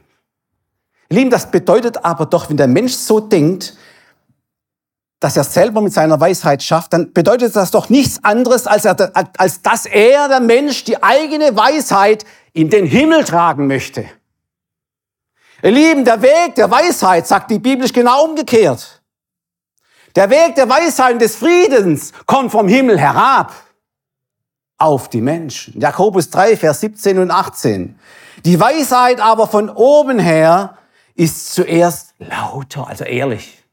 Lieben, 1.09 1.31
das 1.31 1.49
bedeutet 1.49 2.05
aber 2.05 2.27
doch, 2.27 2.51
wenn 2.51 2.57
der 2.57 2.67
Mensch 2.67 2.93
so 2.93 3.19
denkt, 3.19 3.75
dass 5.19 5.35
er 5.37 5.43
selber 5.43 5.81
mit 5.81 5.93
seiner 5.93 6.19
Weisheit 6.19 6.61
schafft, 6.61 6.93
dann 6.93 7.13
bedeutet 7.13 7.55
das 7.55 7.71
doch 7.71 7.89
nichts 7.89 8.23
anderes, 8.23 8.67
als, 8.67 8.85
er, 8.85 9.11
als 9.39 9.63
dass 9.63 9.87
er, 9.87 10.27
der 10.27 10.39
Mensch, 10.39 10.83
die 10.83 11.01
eigene 11.01 11.57
Weisheit 11.57 12.25
in 12.53 12.69
den 12.69 12.85
Himmel 12.85 13.23
tragen 13.23 13.65
möchte. 13.65 14.05
Ihr 15.63 15.71
Lieben, 15.71 16.05
der 16.05 16.21
Weg 16.21 16.55
der 16.55 16.69
Weisheit, 16.69 17.27
sagt 17.27 17.49
die 17.49 17.59
Bibel, 17.59 17.85
ist 17.85 17.93
genau 17.93 18.25
umgekehrt. 18.25 19.01
Der 20.15 20.29
Weg 20.29 20.55
der 20.55 20.69
Weisheit 20.69 21.13
und 21.13 21.21
des 21.21 21.35
Friedens 21.35 22.11
kommt 22.25 22.51
vom 22.51 22.67
Himmel 22.67 22.99
herab 22.99 23.53
auf 24.77 25.09
die 25.09 25.21
Menschen. 25.21 25.79
Jakobus 25.79 26.29
3, 26.29 26.57
Vers 26.57 26.81
17 26.81 27.19
und 27.19 27.31
18. 27.31 27.99
Die 28.45 28.59
Weisheit 28.59 29.19
aber 29.19 29.47
von 29.47 29.69
oben 29.69 30.19
her 30.19 30.77
ist 31.15 31.53
zuerst 31.53 32.13
lauter, 32.19 32.87
also 32.87 33.03
ehrlich. 33.03 33.63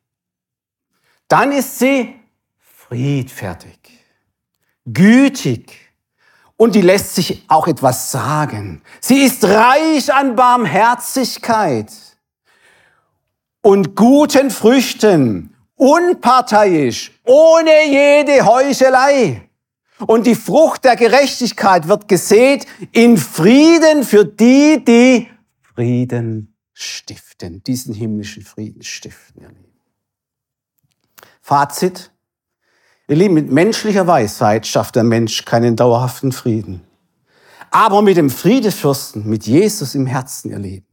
Dann 1.28 1.52
ist 1.52 1.78
sie 1.78 2.14
friedfertig, 2.88 3.78
gütig, 4.86 5.83
und 6.64 6.74
die 6.74 6.80
lässt 6.80 7.14
sich 7.14 7.44
auch 7.46 7.68
etwas 7.68 8.10
sagen. 8.10 8.80
Sie 8.98 9.18
ist 9.18 9.44
reich 9.44 10.10
an 10.14 10.34
Barmherzigkeit 10.34 11.92
und 13.60 13.94
guten 13.94 14.50
Früchten, 14.50 15.54
unparteiisch, 15.74 17.12
ohne 17.22 17.86
jede 17.86 18.46
Heuchelei. 18.46 19.46
Und 20.06 20.26
die 20.26 20.34
Frucht 20.34 20.86
der 20.86 20.96
Gerechtigkeit 20.96 21.86
wird 21.86 22.08
gesät 22.08 22.66
in 22.92 23.18
Frieden 23.18 24.02
für 24.02 24.24
die, 24.24 24.82
die 24.82 25.28
Frieden 25.74 26.56
stiften, 26.72 27.62
diesen 27.62 27.92
himmlischen 27.92 28.42
Frieden 28.42 28.82
stiften. 28.82 29.66
Fazit, 31.42 32.10
Ihr 33.06 33.16
Lieben, 33.16 33.34
mit 33.34 33.52
menschlicher 33.52 34.06
Weisheit 34.06 34.66
schafft 34.66 34.96
der 34.96 35.04
Mensch 35.04 35.44
keinen 35.44 35.76
dauerhaften 35.76 36.32
Frieden. 36.32 36.82
Aber 37.70 38.00
mit 38.00 38.16
dem 38.16 38.30
Friedefürsten, 38.30 39.28
mit 39.28 39.46
Jesus 39.46 39.94
im 39.94 40.06
Herzen, 40.06 40.50
ihr 40.50 40.58
Lieben, 40.58 40.86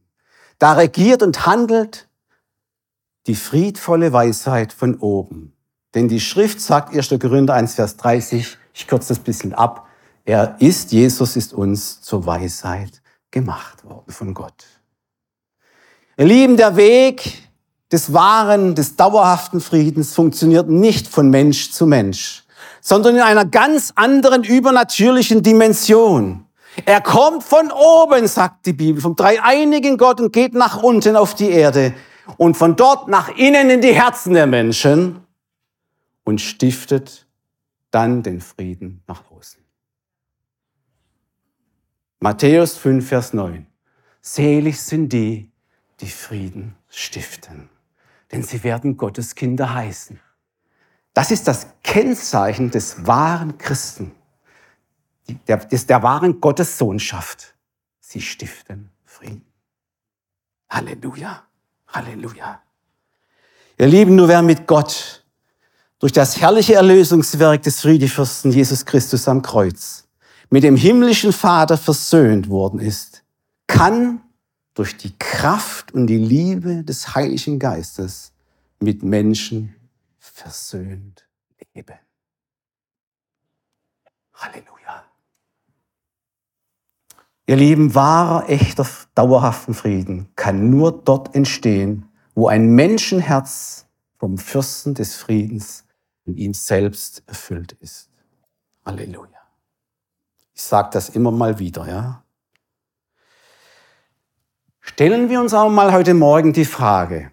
da 0.58 0.74
regiert 0.74 1.22
und 1.22 1.46
handelt 1.46 2.08
die 3.26 3.34
friedvolle 3.34 4.12
Weisheit 4.12 4.72
von 4.72 4.96
oben. 4.96 5.54
Denn 5.94 6.08
die 6.08 6.20
Schrift 6.20 6.60
sagt, 6.60 6.94
1. 6.94 7.08
Korinther 7.20 7.54
1, 7.54 7.76
Vers 7.76 7.96
30, 7.96 8.58
ich 8.74 8.86
kürze 8.86 9.08
das 9.08 9.18
ein 9.18 9.24
bisschen 9.24 9.54
ab, 9.54 9.86
er 10.24 10.56
ist, 10.60 10.92
Jesus 10.92 11.36
ist 11.36 11.54
uns 11.54 12.02
zur 12.02 12.26
Weisheit 12.26 13.02
gemacht 13.30 13.84
worden 13.84 14.12
von 14.12 14.34
Gott. 14.34 14.66
Ihr 16.18 16.26
Lieben, 16.26 16.56
der 16.56 16.76
Weg 16.76 17.48
des 17.92 18.14
wahren, 18.14 18.74
des 18.74 18.96
dauerhaften 18.96 19.60
Friedens 19.60 20.14
funktioniert 20.14 20.68
nicht 20.68 21.06
von 21.06 21.28
Mensch 21.28 21.70
zu 21.70 21.86
Mensch, 21.86 22.42
sondern 22.80 23.16
in 23.16 23.20
einer 23.20 23.44
ganz 23.44 23.92
anderen 23.94 24.42
übernatürlichen 24.42 25.42
Dimension. 25.42 26.46
Er 26.86 27.02
kommt 27.02 27.44
von 27.44 27.70
oben, 27.70 28.26
sagt 28.26 28.64
die 28.64 28.72
Bibel, 28.72 29.02
vom 29.02 29.14
dreieinigen 29.14 29.98
Gott 29.98 30.22
und 30.22 30.32
geht 30.32 30.54
nach 30.54 30.82
unten 30.82 31.16
auf 31.16 31.34
die 31.34 31.50
Erde 31.50 31.92
und 32.38 32.56
von 32.56 32.76
dort 32.76 33.08
nach 33.08 33.28
innen 33.36 33.68
in 33.68 33.82
die 33.82 33.94
Herzen 33.94 34.32
der 34.32 34.46
Menschen 34.46 35.20
und 36.24 36.40
stiftet 36.40 37.26
dann 37.90 38.22
den 38.22 38.40
Frieden 38.40 39.02
nach 39.06 39.22
außen. 39.30 39.60
Matthäus 42.20 42.78
5, 42.78 43.06
Vers 43.06 43.34
9. 43.34 43.66
Selig 44.22 44.80
sind 44.80 45.12
die, 45.12 45.50
die 46.00 46.08
Frieden 46.08 46.74
stiften 46.88 47.68
denn 48.32 48.42
sie 48.42 48.64
werden 48.64 48.96
Gottes 48.96 49.34
Kinder 49.34 49.74
heißen. 49.74 50.18
Das 51.14 51.30
ist 51.30 51.46
das 51.46 51.66
Kennzeichen 51.82 52.70
des 52.70 53.06
wahren 53.06 53.58
Christen, 53.58 54.12
der, 55.46 55.58
des, 55.58 55.86
der 55.86 56.02
wahren 56.02 56.40
Gottessohnschaft. 56.40 57.54
Sie 58.00 58.22
stiften 58.22 58.90
Frieden. 59.04 59.44
Halleluja, 60.70 61.42
Halleluja. 61.88 62.62
Ihr 63.78 63.86
Lieben, 63.86 64.16
nur 64.16 64.28
wer 64.28 64.42
mit 64.42 64.66
Gott 64.66 65.24
durch 65.98 66.12
das 66.12 66.40
herrliche 66.40 66.74
Erlösungswerk 66.74 67.62
des 67.62 67.80
Friedefürsten 67.80 68.50
Jesus 68.50 68.84
Christus 68.86 69.28
am 69.28 69.42
Kreuz 69.42 70.08
mit 70.50 70.64
dem 70.64 70.76
himmlischen 70.76 71.32
Vater 71.32 71.78
versöhnt 71.78 72.50
worden 72.50 72.78
ist, 72.78 73.22
kann 73.66 74.20
durch 74.74 74.96
die 74.96 75.16
Kraft 75.18 75.92
und 75.92 76.06
die 76.06 76.18
Liebe 76.18 76.84
des 76.84 77.14
Heiligen 77.14 77.58
Geistes 77.58 78.32
mit 78.80 79.02
Menschen 79.02 79.74
versöhnt 80.18 81.26
leben. 81.74 81.98
Halleluja. 84.34 85.04
Ihr 87.46 87.56
Lieben, 87.56 87.94
wahrer, 87.94 88.48
echter, 88.48 88.86
dauerhaften 89.14 89.74
Frieden 89.74 90.28
kann 90.36 90.70
nur 90.70 90.92
dort 90.92 91.34
entstehen, 91.34 92.08
wo 92.34 92.48
ein 92.48 92.74
Menschenherz 92.74 93.86
vom 94.18 94.38
Fürsten 94.38 94.94
des 94.94 95.16
Friedens 95.16 95.84
in 96.24 96.36
ihm 96.36 96.54
selbst 96.54 97.22
erfüllt 97.26 97.72
ist. 97.72 98.08
Halleluja. 98.84 99.28
Ich 100.54 100.62
sage 100.62 100.90
das 100.92 101.08
immer 101.10 101.30
mal 101.30 101.58
wieder, 101.58 101.86
ja. 101.88 102.21
Stellen 104.82 105.30
wir 105.30 105.40
uns 105.40 105.54
aber 105.54 105.70
mal 105.70 105.92
heute 105.92 106.12
Morgen 106.12 106.52
die 106.52 106.64
Frage, 106.66 107.32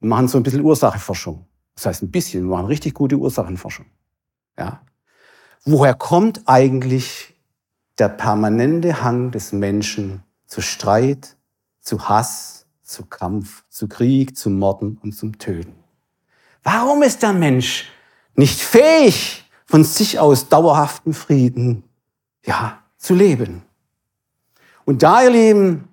wir 0.00 0.08
machen 0.08 0.26
so 0.26 0.38
ein 0.38 0.42
bisschen 0.42 0.62
Ursachenforschung. 0.62 1.46
Das 1.74 1.86
heißt 1.86 2.02
ein 2.02 2.10
bisschen, 2.10 2.48
wir 2.48 2.56
machen 2.56 2.66
richtig 2.66 2.94
gute 2.94 3.16
Ursachenforschung. 3.16 3.86
Ja? 4.58 4.80
Woher 5.64 5.94
kommt 5.94 6.42
eigentlich 6.46 7.34
der 7.98 8.08
permanente 8.08 9.02
Hang 9.02 9.30
des 9.30 9.52
Menschen 9.52 10.22
zu 10.46 10.60
Streit, 10.60 11.36
zu 11.80 12.08
Hass, 12.08 12.66
zu 12.82 13.04
Kampf, 13.04 13.64
zu 13.68 13.88
Krieg, 13.88 14.36
zu 14.36 14.48
Morden 14.48 14.98
und 15.02 15.12
zum 15.12 15.38
Töten. 15.38 15.74
Warum 16.62 17.02
ist 17.02 17.22
der 17.22 17.32
Mensch 17.32 17.86
nicht 18.34 18.60
fähig, 18.60 19.44
von 19.66 19.82
sich 19.84 20.18
aus 20.18 20.48
dauerhaften 20.48 21.12
Frieden, 21.12 21.84
ja, 22.44 22.82
zu 22.96 23.14
leben? 23.14 23.62
Und 24.84 25.02
da, 25.02 25.22
ihr 25.22 25.30
Lieben, 25.30 25.85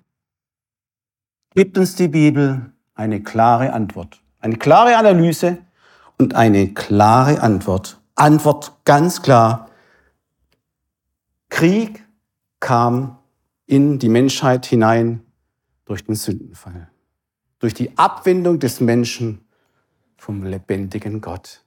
gibt 1.54 1.78
uns 1.78 1.94
die 1.94 2.08
Bibel 2.08 2.72
eine 2.94 3.22
klare 3.22 3.72
Antwort. 3.72 4.20
Eine 4.40 4.56
klare 4.56 4.96
Analyse 4.96 5.58
und 6.18 6.34
eine 6.34 6.74
klare 6.74 7.40
Antwort. 7.40 8.00
Antwort 8.14 8.72
ganz 8.84 9.22
klar. 9.22 9.70
Krieg 11.48 12.04
kam 12.60 13.18
in 13.66 13.98
die 13.98 14.08
Menschheit 14.08 14.66
hinein 14.66 15.22
durch 15.84 16.04
den 16.04 16.14
Sündenfall. 16.14 16.90
Durch 17.58 17.74
die 17.74 17.96
Abwendung 17.96 18.58
des 18.58 18.80
Menschen 18.80 19.46
vom 20.16 20.44
lebendigen 20.44 21.20
Gott, 21.20 21.64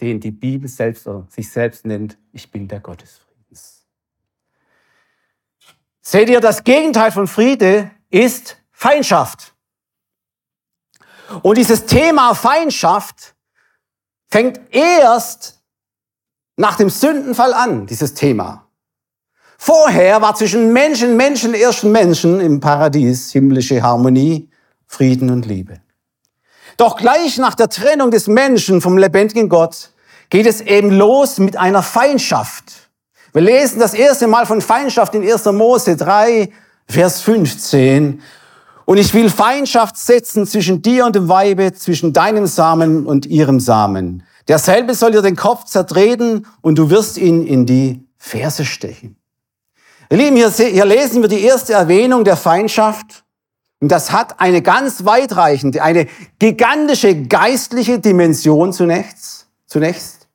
den 0.00 0.20
die 0.20 0.30
Bibel 0.30 0.68
selbst 0.68 1.06
oder 1.06 1.26
sich 1.30 1.50
selbst 1.50 1.86
nennt, 1.86 2.18
ich 2.32 2.50
bin 2.50 2.68
der 2.68 2.80
Gott 2.80 3.02
des 3.02 3.18
Friedens. 3.18 3.86
Seht 6.02 6.28
ihr, 6.28 6.40
das 6.40 6.62
Gegenteil 6.62 7.10
von 7.10 7.26
Friede 7.26 7.90
ist 8.10 8.62
Feindschaft. 8.86 9.52
Und 11.42 11.58
dieses 11.58 11.86
Thema 11.86 12.34
Feindschaft 12.34 13.34
fängt 14.28 14.60
erst 14.70 15.60
nach 16.56 16.76
dem 16.76 16.88
Sündenfall 16.88 17.52
an, 17.52 17.86
dieses 17.86 18.14
Thema. 18.14 18.68
Vorher 19.58 20.22
war 20.22 20.36
zwischen 20.36 20.72
Menschen, 20.72 21.16
Menschen, 21.16 21.52
ersten 21.54 21.90
Menschen 21.90 22.38
im 22.38 22.60
Paradies 22.60 23.32
himmlische 23.32 23.82
Harmonie, 23.82 24.50
Frieden 24.86 25.30
und 25.30 25.46
Liebe. 25.46 25.80
Doch 26.76 26.96
gleich 26.96 27.38
nach 27.38 27.56
der 27.56 27.68
Trennung 27.68 28.12
des 28.12 28.28
Menschen 28.28 28.80
vom 28.80 28.98
lebendigen 28.98 29.48
Gott 29.48 29.90
geht 30.30 30.46
es 30.46 30.60
eben 30.60 30.92
los 30.92 31.38
mit 31.38 31.56
einer 31.56 31.82
Feindschaft. 31.82 32.88
Wir 33.32 33.42
lesen 33.42 33.80
das 33.80 33.94
erste 33.94 34.28
Mal 34.28 34.46
von 34.46 34.60
Feindschaft 34.60 35.12
in 35.16 35.28
1. 35.28 35.46
Mose 35.46 35.96
3, 35.96 36.52
Vers 36.86 37.20
15. 37.22 38.22
Und 38.86 38.98
ich 38.98 39.12
will 39.12 39.28
Feindschaft 39.28 39.98
setzen 39.98 40.46
zwischen 40.46 40.80
dir 40.80 41.04
und 41.06 41.16
dem 41.16 41.28
Weibe, 41.28 41.74
zwischen 41.74 42.12
deinem 42.12 42.46
Samen 42.46 43.04
und 43.04 43.26
ihrem 43.26 43.58
Samen. 43.58 44.22
Derselbe 44.46 44.94
soll 44.94 45.10
dir 45.10 45.22
den 45.22 45.34
Kopf 45.34 45.64
zertreten 45.64 46.46
und 46.60 46.78
du 46.78 46.88
wirst 46.88 47.18
ihn 47.18 47.44
in 47.44 47.66
die 47.66 48.06
Ferse 48.16 48.64
stechen. 48.64 49.16
Ihr 50.08 50.18
Lieben, 50.18 50.36
hier, 50.36 50.50
hier 50.50 50.84
lesen 50.84 51.20
wir 51.20 51.28
die 51.28 51.42
erste 51.42 51.72
Erwähnung 51.72 52.22
der 52.22 52.36
Feindschaft. 52.36 53.24
Und 53.80 53.90
das 53.90 54.12
hat 54.12 54.38
eine 54.38 54.62
ganz 54.62 55.04
weitreichende, 55.04 55.82
eine 55.82 56.06
gigantische 56.38 57.24
geistliche 57.24 57.98
Dimension 57.98 58.72
zunächst. 58.72 59.48
zunächst. 59.66 60.28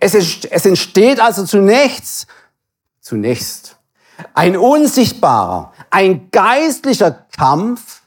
Es, 0.00 0.14
es 0.14 0.66
entsteht 0.66 1.20
also 1.20 1.44
zunächst, 1.44 2.26
zunächst 3.00 3.76
ein 4.34 4.56
unsichtbarer, 4.56 5.72
ein 5.96 6.30
geistlicher 6.30 7.10
Kampf 7.10 8.02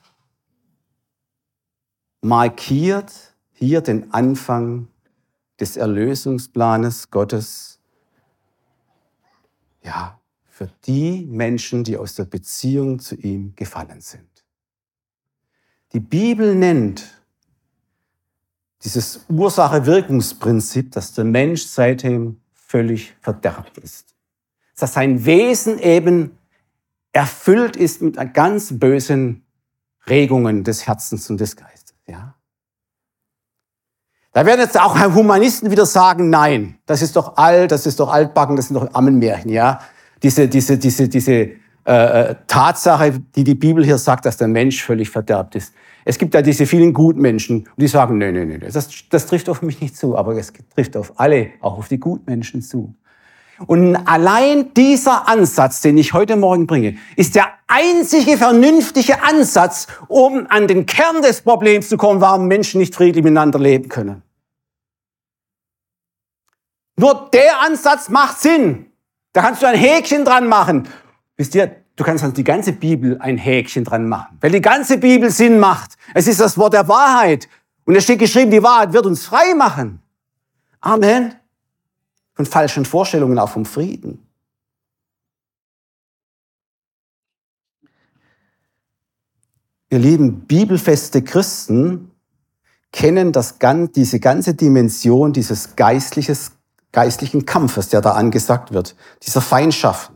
markiert 2.21 3.11
hier 3.51 3.81
den 3.81 4.13
Anfang 4.13 4.89
des 5.59 5.75
Erlösungsplanes 5.75 7.09
Gottes. 7.09 7.79
Ja, 9.81 10.19
für 10.45 10.69
die 10.85 11.25
Menschen, 11.31 11.83
die 11.83 11.97
aus 11.97 12.13
der 12.13 12.25
Beziehung 12.25 12.99
zu 12.99 13.15
ihm 13.15 13.55
gefallen 13.55 14.01
sind. 14.01 14.45
Die 15.91 15.99
Bibel 15.99 16.53
nennt 16.53 17.23
dieses 18.83 19.25
Ursache-Wirkungsprinzip, 19.29 20.91
dass 20.91 21.13
der 21.13 21.25
Mensch 21.25 21.63
seitdem 21.63 22.39
völlig 22.53 23.15
verderbt 23.19 23.79
ist. 23.79 24.13
Dass 24.77 24.93
sein 24.93 25.25
Wesen 25.25 25.79
eben 25.79 26.37
erfüllt 27.11 27.75
ist 27.75 28.01
mit 28.01 28.17
ganz 28.33 28.79
bösen 28.79 29.45
Regungen 30.07 30.63
des 30.63 30.87
Herzens 30.87 31.29
und 31.29 31.39
des 31.39 31.55
Geistes. 31.55 31.95
Ja? 32.07 32.35
Da 34.31 34.45
werden 34.45 34.61
jetzt 34.61 34.79
auch 34.79 34.97
Humanisten 35.15 35.71
wieder 35.71 35.85
sagen, 35.85 36.29
nein, 36.29 36.77
das 36.85 37.01
ist 37.01 37.15
doch 37.15 37.37
alt, 37.37 37.71
das 37.71 37.85
ist 37.85 37.99
doch 37.99 38.11
altbacken, 38.11 38.55
das 38.55 38.67
sind 38.67 38.75
doch 38.75 38.93
Ammenmärchen. 38.93 39.51
Ja? 39.51 39.79
Diese, 40.21 40.47
diese, 40.47 40.77
diese, 40.77 41.09
diese 41.09 41.33
äh, 41.89 42.29
äh, 42.31 42.35
Tatsache, 42.45 43.19
die 43.35 43.43
die 43.43 43.55
Bibel 43.55 43.83
hier 43.83 43.97
sagt, 43.97 44.25
dass 44.25 44.37
der 44.37 44.47
Mensch 44.47 44.83
völlig 44.83 45.09
verderbt 45.09 45.55
ist. 45.55 45.73
Es 46.05 46.17
gibt 46.17 46.33
ja 46.33 46.41
diese 46.41 46.65
vielen 46.65 46.93
Gutmenschen, 46.93 47.59
und 47.59 47.73
die 47.77 47.87
sagen, 47.87 48.17
nein, 48.17 48.35
nein, 48.35 48.49
nein, 48.49 48.71
das, 48.71 48.89
das 49.09 49.25
trifft 49.25 49.49
auf 49.49 49.61
mich 49.61 49.81
nicht 49.81 49.97
zu, 49.97 50.15
aber 50.15 50.35
es 50.35 50.53
trifft 50.75 50.95
auf 50.95 51.19
alle, 51.19 51.49
auch 51.61 51.77
auf 51.77 51.87
die 51.87 51.99
Gutmenschen 51.99 52.61
zu. 52.61 52.93
Und 53.67 53.95
allein 53.95 54.73
dieser 54.73 55.27
Ansatz, 55.27 55.81
den 55.81 55.97
ich 55.97 56.13
heute 56.13 56.35
Morgen 56.35 56.65
bringe, 56.65 56.97
ist 57.15 57.35
der 57.35 57.47
einzige 57.67 58.37
vernünftige 58.37 59.21
Ansatz, 59.21 59.87
um 60.07 60.47
an 60.49 60.67
den 60.67 60.85
Kern 60.85 61.21
des 61.21 61.41
Problems 61.41 61.89
zu 61.89 61.97
kommen, 61.97 62.21
warum 62.21 62.47
Menschen 62.47 62.79
nicht 62.79 62.95
friedlich 62.95 63.23
miteinander 63.23 63.59
leben 63.59 63.89
können. 63.89 64.23
Nur 66.95 67.29
der 67.33 67.61
Ansatz 67.61 68.09
macht 68.09 68.39
Sinn. 68.39 68.87
Da 69.33 69.41
kannst 69.41 69.61
du 69.61 69.67
ein 69.67 69.75
Häkchen 69.75 70.25
dran 70.25 70.47
machen. 70.47 70.87
Wisst 71.37 71.55
ihr, 71.55 71.75
du 71.95 72.03
kannst 72.03 72.23
an 72.23 72.33
die 72.33 72.43
ganze 72.43 72.73
Bibel 72.73 73.17
ein 73.19 73.37
Häkchen 73.37 73.83
dran 73.83 74.07
machen, 74.07 74.37
weil 74.41 74.51
die 74.51 74.61
ganze 74.61 74.97
Bibel 74.97 75.29
Sinn 75.29 75.59
macht. 75.59 75.95
Es 76.13 76.27
ist 76.27 76.39
das 76.39 76.57
Wort 76.57 76.73
der 76.73 76.87
Wahrheit. 76.87 77.47
Und 77.85 77.95
es 77.95 78.03
steht 78.03 78.19
geschrieben, 78.19 78.51
die 78.51 78.63
Wahrheit 78.63 78.93
wird 78.93 79.05
uns 79.05 79.25
frei 79.25 79.53
machen. 79.53 80.01
Amen 80.81 81.38
von 82.39 82.45
falschen 82.45 82.85
Vorstellungen, 82.85 83.37
auch 83.37 83.49
vom 83.49 83.65
Frieden. 83.65 84.25
Ihr 89.89 89.99
lieben 89.99 90.47
bibelfeste 90.47 91.21
Christen 91.21 92.11
kennen 92.93 93.33
das, 93.33 93.55
diese 93.93 94.21
ganze 94.21 94.53
Dimension 94.53 95.33
dieses 95.33 95.75
geistlichen 95.75 97.45
Kampfes, 97.45 97.89
der 97.89 97.99
da 97.99 98.11
angesagt 98.11 98.71
wird, 98.71 98.95
dieser 99.21 99.41
Feindschaften. 99.41 100.15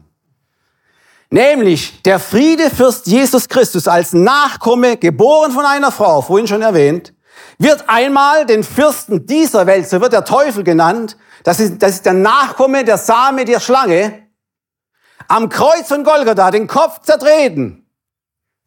Nämlich 1.30 2.04
der 2.04 2.20
Friedefürst 2.20 3.06
Jesus 3.06 3.50
Christus 3.50 3.90
als 3.90 4.14
Nachkomme, 4.14 4.96
geboren 4.96 5.52
von 5.52 5.66
einer 5.66 5.92
Frau, 5.92 6.22
vorhin 6.22 6.48
schon 6.48 6.62
erwähnt, 6.62 7.14
wird 7.58 7.90
einmal 7.90 8.46
den 8.46 8.64
Fürsten 8.64 9.26
dieser 9.26 9.68
Welt, 9.68 9.90
so 9.90 10.00
wird 10.00 10.14
der 10.14 10.24
Teufel 10.24 10.64
genannt, 10.64 11.18
das 11.44 11.60
ist, 11.60 11.82
das 11.82 11.96
ist 11.96 12.06
der 12.06 12.14
Nachkomme, 12.14 12.84
der 12.84 12.98
Same 12.98 13.46
der 13.46 13.60
Schlange, 13.60 14.28
am 15.28 15.50
Kreuz 15.50 15.88
von 15.88 16.04
Golgatha 16.04 16.52
den 16.52 16.68
Kopf 16.68 17.02
zertreten 17.02 17.86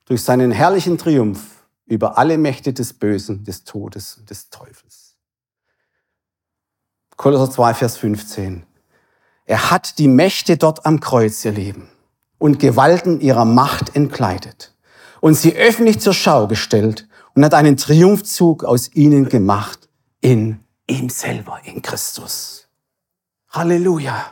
durch 0.04 0.22
seinen 0.22 0.50
herrlichen 0.50 0.98
Triumph 0.98 1.40
über 1.86 2.18
alle 2.18 2.38
Mächte 2.38 2.72
des 2.72 2.92
Bösen, 2.92 3.44
des 3.44 3.64
Todes 3.64 4.16
und 4.18 4.30
des 4.30 4.50
Teufels. 4.50 5.16
Kolosser 7.16 7.50
2, 7.50 7.74
Vers 7.74 7.96
15. 7.96 8.66
Er 9.46 9.70
hat 9.70 9.98
die 9.98 10.08
Mächte 10.08 10.56
dort 10.56 10.84
am 10.84 11.00
Kreuz, 11.00 11.44
ihr 11.44 11.52
Leben, 11.52 11.88
und 12.38 12.58
Gewalten 12.58 13.20
ihrer 13.20 13.44
Macht 13.44 13.94
entkleidet 13.94 14.74
und 15.20 15.34
sie 15.34 15.56
öffentlich 15.56 16.00
zur 16.00 16.14
Schau 16.14 16.46
gestellt 16.46 17.08
und 17.34 17.44
hat 17.44 17.54
einen 17.54 17.76
Triumphzug 17.76 18.64
aus 18.64 18.92
ihnen 18.94 19.28
gemacht 19.28 19.88
in 20.20 20.60
ihm 20.88 21.08
selber, 21.08 21.60
in 21.64 21.82
Christus. 21.82 22.65
Halleluja. 23.56 24.26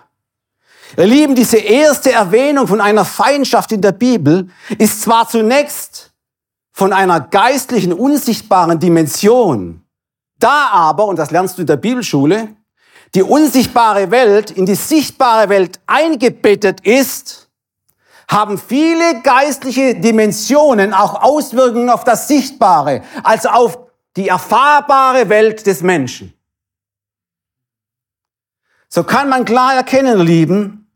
Ihr 0.97 1.07
Lieben, 1.07 1.35
diese 1.35 1.59
erste 1.59 2.13
Erwähnung 2.13 2.69
von 2.69 2.81
einer 2.81 3.05
Feindschaft 3.05 3.73
in 3.73 3.81
der 3.81 3.93
Bibel 3.93 4.49
ist 4.79 5.03
zwar 5.03 5.29
zunächst 5.29 6.13
von 6.73 6.93
einer 6.93 7.21
geistlichen, 7.21 7.93
unsichtbaren 7.93 8.79
Dimension, 8.79 9.85
da 10.39 10.69
aber, 10.73 11.07
und 11.07 11.19
das 11.19 11.31
lernst 11.31 11.57
du 11.57 11.63
in 11.63 11.67
der 11.67 11.77
Bibelschule, 11.77 12.49
die 13.15 13.23
unsichtbare 13.23 14.11
Welt 14.11 14.51
in 14.51 14.67
die 14.67 14.75
sichtbare 14.75 15.49
Welt 15.49 15.81
eingebettet 15.87 16.81
ist, 16.81 17.49
haben 18.29 18.59
viele 18.59 19.21
geistliche 19.23 19.95
Dimensionen 19.95 20.93
auch 20.93 21.23
Auswirkungen 21.23 21.91
auf 21.91 22.05
das 22.05 22.27
Sichtbare, 22.27 23.03
also 23.23 23.51
auf 23.51 23.79
die 24.17 24.29
erfahrbare 24.29 25.29
Welt 25.29 25.67
des 25.67 25.83
Menschen. 25.83 26.33
So 28.95 29.03
kann 29.03 29.29
man 29.29 29.45
klar 29.45 29.75
erkennen, 29.75 30.21
Lieben, 30.21 30.87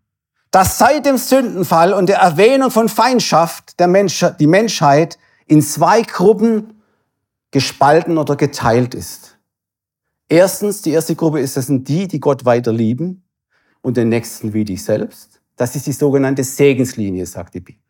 dass 0.52 0.78
seit 0.78 1.04
dem 1.04 1.16
Sündenfall 1.16 1.92
und 1.92 2.08
der 2.08 2.18
Erwähnung 2.18 2.70
von 2.70 2.88
Feindschaft 2.88 3.80
der 3.80 3.88
Mensch, 3.88 4.24
die 4.38 4.46
Menschheit 4.46 5.18
in 5.46 5.62
zwei 5.62 6.02
Gruppen 6.02 6.80
gespalten 7.50 8.16
oder 8.16 8.36
geteilt 8.36 8.94
ist. 8.94 9.36
Erstens, 10.28 10.80
die 10.82 10.92
erste 10.92 11.16
Gruppe 11.16 11.40
ist, 11.40 11.56
das 11.56 11.66
sind 11.66 11.88
die, 11.88 12.06
die 12.06 12.20
Gott 12.20 12.44
weiter 12.44 12.72
lieben 12.72 13.24
und 13.82 13.96
den 13.96 14.10
Nächsten 14.10 14.52
wie 14.52 14.64
dich 14.64 14.84
selbst. 14.84 15.40
Das 15.56 15.74
ist 15.74 15.88
die 15.88 15.92
sogenannte 15.92 16.44
Segenslinie, 16.44 17.26
sagt 17.26 17.54
die 17.54 17.60
Bibel. 17.60 17.82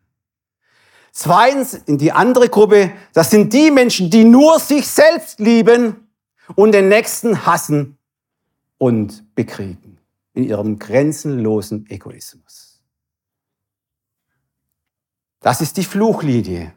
Zweitens, 1.12 1.74
in 1.74 1.98
die 1.98 2.12
andere 2.12 2.48
Gruppe, 2.48 2.92
das 3.12 3.30
sind 3.30 3.52
die 3.52 3.70
Menschen, 3.70 4.08
die 4.08 4.24
nur 4.24 4.58
sich 4.58 4.88
selbst 4.88 5.38
lieben 5.38 6.08
und 6.54 6.72
den 6.72 6.88
Nächsten 6.88 7.44
hassen 7.44 7.98
und 8.78 9.22
bekriegen 9.34 9.87
in 10.38 10.44
ihrem 10.44 10.78
grenzenlosen 10.78 11.90
Egoismus. 11.90 12.80
Das 15.40 15.60
ist 15.60 15.76
die 15.76 15.84
Fluchlinie. 15.84 16.74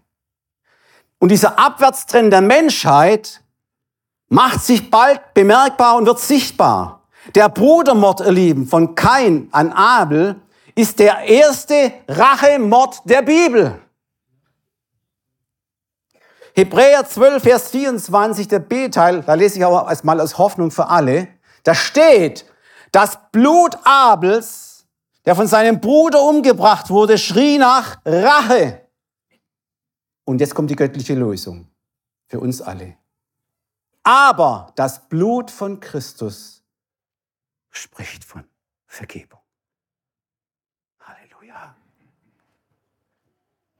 Und 1.19 1.29
dieser 1.29 1.59
Abwärtstrend 1.59 2.33
der 2.33 2.41
Menschheit 2.41 3.43
macht 4.29 4.61
sich 4.61 4.89
bald 4.89 5.35
bemerkbar 5.35 5.97
und 5.97 6.07
wird 6.07 6.19
sichtbar. 6.19 7.07
Der 7.35 7.49
Brudermord, 7.49 8.21
ihr 8.21 8.31
Lieben, 8.31 8.65
von 8.65 8.95
Kain 8.95 9.47
an 9.51 9.71
Abel 9.71 10.41
ist 10.73 10.97
der 10.97 11.19
erste 11.19 11.93
Rachemord 12.07 13.01
der 13.05 13.21
Bibel. 13.21 13.79
Hebräer 16.55 17.07
12, 17.07 17.43
Vers 17.43 17.69
24, 17.69 18.47
der 18.47 18.59
B-Teil, 18.59 19.21
da 19.21 19.35
lese 19.35 19.59
ich 19.59 19.65
aber 19.65 19.87
erstmal 19.87 20.19
als 20.19 20.39
Hoffnung 20.39 20.71
für 20.71 20.87
alle. 20.87 21.27
Da 21.63 21.75
steht, 21.75 22.50
das 22.91 23.17
Blut 23.31 23.77
Abels, 23.85 24.85
der 25.25 25.35
von 25.35 25.47
seinem 25.47 25.79
Bruder 25.79 26.21
umgebracht 26.21 26.89
wurde, 26.89 27.17
schrie 27.17 27.57
nach 27.57 27.99
Rache. 28.05 28.87
Und 30.25 30.39
jetzt 30.39 30.55
kommt 30.55 30.69
die 30.69 30.75
göttliche 30.75 31.15
Lösung 31.15 31.67
für 32.27 32.39
uns 32.39 32.61
alle. 32.61 32.97
Aber 34.03 34.71
das 34.75 35.07
Blut 35.07 35.51
von 35.51 35.79
Christus 35.79 36.63
spricht 37.69 38.23
von 38.23 38.43
Vergebung. 38.87 39.39
Halleluja. 40.99 41.75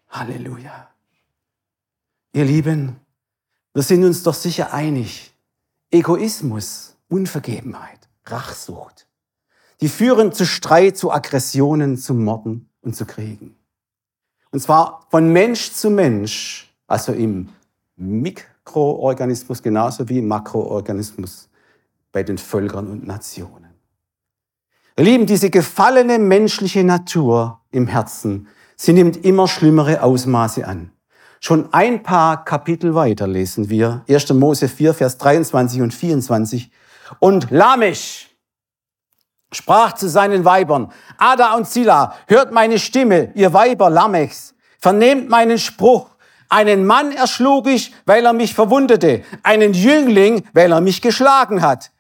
Halleluja. 0.10 0.92
Ihr 2.34 2.46
Lieben, 2.46 3.00
wir 3.74 3.84
sind 3.84 4.04
uns 4.04 4.24
doch 4.24 4.34
sicher 4.34 4.74
einig. 4.74 5.34
Egoismus, 5.90 6.96
Unvergebenheit, 7.10 8.01
Rachsucht, 8.26 9.08
die 9.82 9.90
führen 9.90 10.32
zu 10.32 10.46
Streit, 10.46 10.98
zu 10.98 11.12
Aggressionen, 11.12 11.98
zu 11.98 12.14
Morden 12.14 12.70
und 12.82 12.96
zu 12.96 13.06
Kriegen. 13.06 13.56
Und 14.52 14.60
zwar 14.60 15.08
von 15.10 15.32
Mensch 15.32 15.72
zu 15.72 15.90
Mensch, 15.90 16.74
also 16.88 17.14
im 17.14 17.50
Mikroorganismus 17.96 19.62
genauso 19.62 20.08
wie 20.10 20.20
im 20.20 20.28
Makroorganismus 20.28 21.50
bei 22.12 22.24
den 22.24 22.38
Völkern 22.38 22.88
und 22.88 23.08
Nationen. 23.08 23.72
Ihr 24.98 25.06
Lieben, 25.06 25.26
diese 25.26 25.50
gefallene 25.50 26.20
menschliche 26.20 26.84
Natur 26.84 27.62
im 27.72 27.88
Herzen, 27.88 28.48
sie 28.76 28.94
nimmt 28.94 29.24
immer 29.26 29.48
schlimmere 29.48 30.04
Ausmaße 30.04 30.68
an. 30.68 30.92
Schon 31.40 31.74
ein 31.74 32.04
paar 32.04 32.46
Kapitel 32.46 32.94
weiter 32.94 33.26
lesen 33.26 33.70
wir 33.70 34.04
1. 34.08 34.34
Mose 34.34 34.68
4, 34.68 34.94
Vers 34.94 35.18
23 35.18 35.82
und 35.82 35.94
24. 35.94 36.70
Und 37.20 37.52
Lamech 37.52 38.32
sprach 39.52 39.94
zu 39.94 40.08
seinen 40.08 40.46
Weibern, 40.46 40.92
Ada 41.18 41.56
und 41.56 41.68
Sila, 41.68 42.16
hört 42.28 42.52
meine 42.52 42.78
Stimme, 42.80 43.32
ihr 43.36 43.54
Weiber 43.54 43.90
Lamechs, 43.90 44.56
vernehmt 44.80 45.30
meinen 45.30 45.60
Spruch. 45.60 46.10
Einen 46.50 46.86
Mann 46.86 47.12
erschlug 47.12 47.68
ich, 47.68 47.94
weil 48.06 48.26
er 48.26 48.34
mich 48.34 48.54
verwundete, 48.54 49.24
einen 49.44 49.74
Jüngling, 49.74 50.48
weil 50.54 50.72
er 50.72 50.82
mich 50.82 51.02
geschlagen 51.02 51.62
hat. 51.62 51.92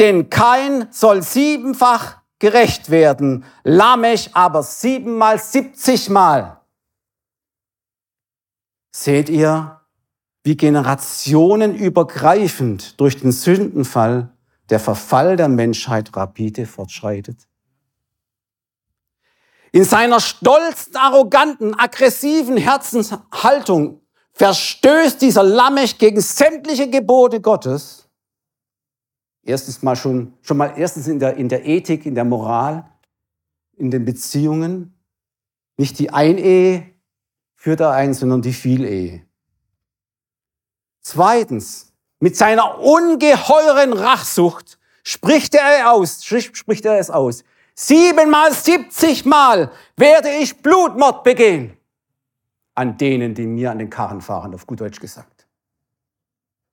Denn 0.00 0.30
kein 0.30 0.88
soll 0.90 1.22
siebenfach 1.22 2.16
gerecht 2.40 2.90
werden, 2.90 3.44
Lamech 3.62 4.30
aber 4.34 4.64
siebenmal, 4.64 5.38
siebzigmal. 5.38 6.60
Seht 8.90 9.28
ihr, 9.28 9.80
wie 10.42 10.56
generationenübergreifend 10.56 12.98
durch 13.00 13.20
den 13.20 13.30
Sündenfall 13.32 14.33
der 14.70 14.80
Verfall 14.80 15.36
der 15.36 15.48
Menschheit 15.48 16.16
rapide 16.16 16.66
fortschreitet? 16.66 17.48
In 19.72 19.84
seiner 19.84 20.20
stolzen, 20.20 20.94
arroganten, 20.94 21.74
aggressiven 21.74 22.56
Herzenshaltung 22.56 24.00
verstößt 24.34 25.20
dieser 25.20 25.42
Lammech 25.42 25.98
gegen 25.98 26.20
sämtliche 26.20 26.88
Gebote 26.88 27.40
Gottes. 27.40 28.08
Erstens 29.42 29.82
mal 29.82 29.96
schon, 29.96 30.34
schon 30.42 30.56
mal 30.56 30.74
erstens 30.76 31.06
in 31.08 31.18
der, 31.18 31.36
in 31.36 31.48
der 31.48 31.66
Ethik, 31.66 32.06
in 32.06 32.14
der 32.14 32.24
Moral, 32.24 32.88
in 33.76 33.90
den 33.90 34.04
Beziehungen. 34.04 34.98
Nicht 35.76 35.98
die 35.98 36.10
Einehe 36.10 36.94
führt 37.54 37.80
er 37.80 37.90
ein, 37.92 38.14
sondern 38.14 38.42
die 38.42 38.52
Vielehe. 38.52 39.26
Zweitens, 41.00 41.93
mit 42.24 42.38
seiner 42.38 42.80
ungeheuren 42.80 43.92
Rachsucht 43.92 44.78
spricht 45.02 45.54
er 45.54 45.92
aus, 45.92 46.24
spricht 46.24 46.86
er 46.86 46.98
es 46.98 47.10
aus. 47.10 47.44
Siebenmal, 47.74 48.50
siebzigmal 48.50 49.70
werde 49.94 50.30
ich 50.30 50.56
Blutmord 50.62 51.22
begehen 51.22 51.76
an 52.74 52.96
denen, 52.96 53.34
die 53.34 53.46
mir 53.46 53.70
an 53.70 53.78
den 53.78 53.90
Karren 53.90 54.22
fahren, 54.22 54.54
auf 54.54 54.66
gut 54.66 54.80
Deutsch 54.80 55.00
gesagt. 55.00 55.46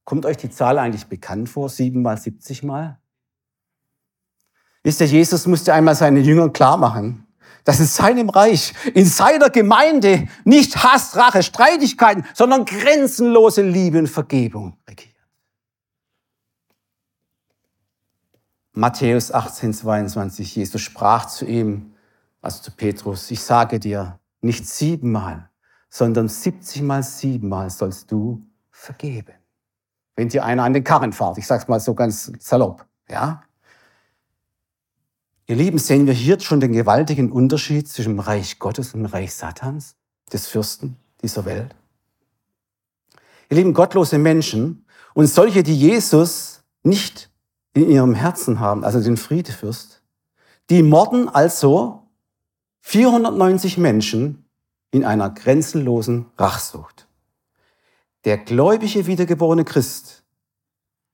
Kommt 0.05 0.25
euch 0.25 0.37
die 0.37 0.49
Zahl 0.49 0.79
eigentlich 0.79 1.07
bekannt 1.07 1.49
vor? 1.49 1.67
Siebenmal, 1.67 2.17
siebzigmal? 2.17 2.97
Wisst 4.83 5.01
ihr, 5.01 5.07
Jesus 5.07 5.47
musste 5.47 5.73
einmal 5.73 5.95
seinen 5.95 6.23
Jüngern 6.23 6.53
klar 6.53 6.77
machen, 6.77 7.27
dass 7.65 7.81
in 7.81 7.87
seinem 7.87 8.29
Reich, 8.29 8.73
in 8.93 9.05
seiner 9.05 9.49
Gemeinde 9.49 10.29
nicht 10.45 10.81
Hass, 10.81 11.17
Rache, 11.17 11.43
Streitigkeiten, 11.43 12.25
sondern 12.35 12.63
grenzenlose 12.63 13.63
Liebe 13.63 13.99
und 13.99 14.07
Vergebung 14.07 14.77
regiert. 14.87 15.10
Matthäus 18.73 19.31
18, 19.31 19.73
22, 19.73 20.55
Jesus 20.55 20.81
sprach 20.81 21.25
zu 21.25 21.45
ihm, 21.45 21.93
also 22.41 22.63
zu 22.63 22.71
Petrus, 22.71 23.29
ich 23.29 23.41
sage 23.41 23.79
dir, 23.79 24.19
nicht 24.41 24.67
siebenmal, 24.67 25.49
sondern 25.89 26.29
siebzigmal 26.29 27.03
siebenmal 27.03 27.69
sollst 27.69 28.11
du 28.11 28.45
vergeben. 28.71 29.33
Wenn 30.15 30.29
dir 30.29 30.45
einer 30.45 30.63
an 30.63 30.73
den 30.73 30.83
Karren 30.83 31.13
fährt, 31.13 31.37
ich 31.37 31.47
sag's 31.47 31.67
mal 31.67 31.79
so 31.79 31.93
ganz 31.93 32.31
salopp, 32.39 32.85
ja? 33.09 33.43
Ihr 35.47 35.57
Lieben, 35.57 35.79
sehen 35.79 36.07
wir 36.07 36.13
hier 36.13 36.39
schon 36.39 36.61
den 36.61 36.71
gewaltigen 36.71 37.31
Unterschied 37.31 37.89
zwischen 37.89 38.13
dem 38.13 38.19
Reich 38.19 38.57
Gottes 38.57 38.93
und 38.93 39.03
dem 39.03 39.11
Reich 39.11 39.33
Satans, 39.33 39.95
des 40.31 40.47
Fürsten 40.47 40.95
dieser 41.21 41.43
Welt. 41.43 41.75
Ihr 43.49 43.57
lieben, 43.57 43.73
gottlose 43.73 44.17
Menschen 44.17 44.85
und 45.13 45.27
solche, 45.27 45.61
die 45.61 45.75
Jesus 45.75 46.63
nicht 46.83 47.30
in 47.73 47.89
ihrem 47.89 48.13
Herzen 48.13 48.59
haben, 48.59 48.83
also 48.83 49.01
den 49.01 49.17
Friedefürst, 49.17 50.01
die 50.69 50.83
morden 50.83 51.29
also 51.29 52.07
490 52.81 53.77
Menschen 53.77 54.45
in 54.91 55.05
einer 55.05 55.29
grenzenlosen 55.29 56.25
Rachsucht. 56.37 57.07
Der 58.25 58.37
gläubige 58.37 59.07
wiedergeborene 59.07 59.63
Christ 59.63 60.23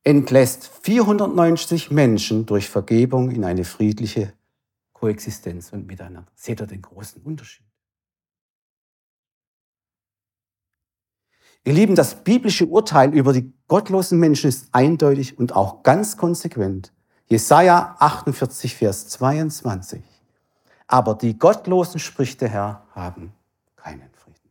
entlässt 0.04 0.70
490 0.82 1.92
Menschen 1.92 2.46
durch 2.46 2.70
Vergebung 2.70 3.30
in 3.32 3.44
eine 3.44 3.64
friedliche 3.64 4.34
Koexistenz 4.94 5.72
und 5.74 5.86
miteinander. 5.86 6.32
Seht 6.36 6.62
ihr 6.62 6.68
den 6.68 6.82
großen 6.82 7.22
Unterschied? 7.22 7.67
Ihr 11.68 11.74
Lieben, 11.74 11.96
das 11.96 12.24
biblische 12.24 12.66
Urteil 12.66 13.14
über 13.14 13.34
die 13.34 13.52
gottlosen 13.68 14.20
Menschen 14.20 14.48
ist 14.48 14.70
eindeutig 14.72 15.38
und 15.38 15.54
auch 15.54 15.84
ganz 15.84 16.16
konsequent. 16.16 16.94
Jesaja 17.26 17.98
48, 18.00 18.74
Vers 18.74 19.10
22. 19.10 20.02
Aber 20.88 21.14
die 21.14 21.38
Gottlosen, 21.38 22.00
spricht 22.00 22.40
der 22.40 22.48
Herr, 22.48 22.86
haben 22.96 23.34
keinen 23.76 24.10
Frieden. 24.14 24.50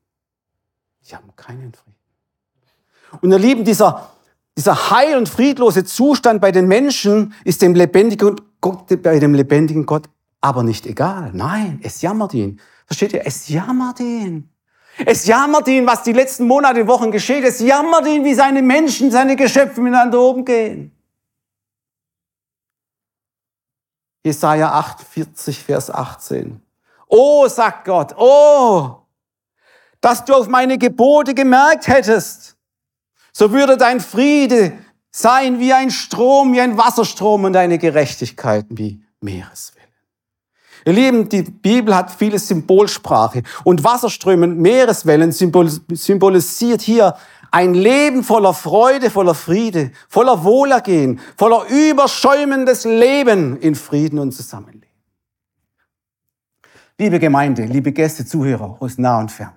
Sie 1.01 1.17
haben 1.17 1.35
keinen 1.37 1.73
Frieden. 1.73 1.97
Und 3.23 3.33
ihr 3.33 3.39
Lieben, 3.39 3.65
dieser 3.65 4.11
dieser 4.55 4.91
heil- 4.91 5.17
und 5.17 5.31
friedlose 5.31 5.85
Zustand 5.85 6.43
bei 6.43 6.53
den 6.53 6.69
Menschen 6.69 7.33
ist 7.45 7.63
dem 7.63 7.75
lebendigen 7.75 8.37
Gott, 8.61 9.03
bei 9.03 9.19
dem 9.19 9.33
lebendigen 9.33 9.87
Gott 9.87 10.11
aber 10.43 10.63
nicht 10.63 10.87
egal. 10.87 11.31
Nein, 11.33 11.81
es 11.83 12.03
jammert 12.03 12.35
ihn. 12.35 12.61
Versteht 12.85 13.15
ihr? 13.15 13.27
Es 13.27 13.49
jammert 13.49 14.01
ihn. 14.01 14.51
Es 15.05 15.27
jammert 15.27 15.69
ihn, 15.69 15.87
was 15.87 16.03
die 16.03 16.13
letzten 16.13 16.47
Monate, 16.47 16.87
Wochen 16.87 17.11
geschieht. 17.11 17.45
Es 17.45 17.61
jammert 17.61 18.07
ihn, 18.07 18.25
wie 18.25 18.35
seine 18.35 18.63
Menschen, 18.63 19.11
seine 19.11 19.37
Geschöpfe 19.37 19.81
miteinander 19.81 20.21
umgehen. 20.21 20.93
Jesaja 24.25 24.73
48, 24.73 25.63
Vers 25.63 25.91
18. 25.91 26.61
Oh, 27.09 27.47
sagt 27.47 27.85
Gott, 27.85 28.15
oh, 28.17 29.03
dass 30.01 30.25
du 30.25 30.35
auf 30.35 30.49
meine 30.49 30.79
Gebote 30.79 31.35
gemerkt 31.35 31.87
hättest 31.87 32.57
so 33.37 33.53
würde 33.53 33.77
dein 33.77 34.01
Friede 34.01 34.73
sein 35.11 35.61
wie 35.61 35.75
ein 35.75 35.91
Strom, 35.91 36.55
wie 36.55 36.61
ein 36.63 36.79
Wasserstrom 36.79 37.45
und 37.45 37.53
deine 37.53 37.77
Gerechtigkeit 37.77 38.65
wie 38.71 39.03
Meereswellen. 39.21 39.76
Ihr 40.87 40.93
Lieben, 40.93 41.29
die 41.29 41.43
Bibel 41.43 41.97
hat 41.97 42.13
viele 42.13 42.39
Symbolsprache 42.39 43.43
und 43.65 43.83
Wasserströme 43.83 44.47
Meereswellen 44.47 45.33
symbolisiert 45.33 46.81
hier 46.81 47.17
ein 47.51 47.75
Leben 47.75 48.23
voller 48.23 48.55
Freude, 48.55 49.11
voller 49.11 49.35
Friede, 49.35 49.91
voller 50.09 50.45
Wohlergehen, 50.45 51.19
voller 51.37 51.67
überschäumendes 51.69 52.85
Leben 52.85 53.59
in 53.59 53.75
Frieden 53.75 54.21
und 54.21 54.31
Zusammenleben. 54.31 54.87
Liebe 56.99 57.19
Gemeinde, 57.19 57.65
liebe 57.65 57.91
Gäste, 57.91 58.25
Zuhörer 58.25 58.77
aus 58.79 58.97
nah 58.97 59.19
und 59.19 59.33
fern. 59.33 59.55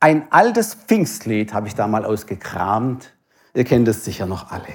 Ein 0.00 0.32
altes 0.32 0.74
Pfingstlied 0.74 1.54
habe 1.54 1.68
ich 1.68 1.76
da 1.76 1.86
mal 1.86 2.04
ausgekramt. 2.04 3.12
Ihr 3.54 3.64
kennt 3.64 3.86
es 3.86 4.04
sicher 4.04 4.26
noch 4.26 4.50
alle. 4.50 4.74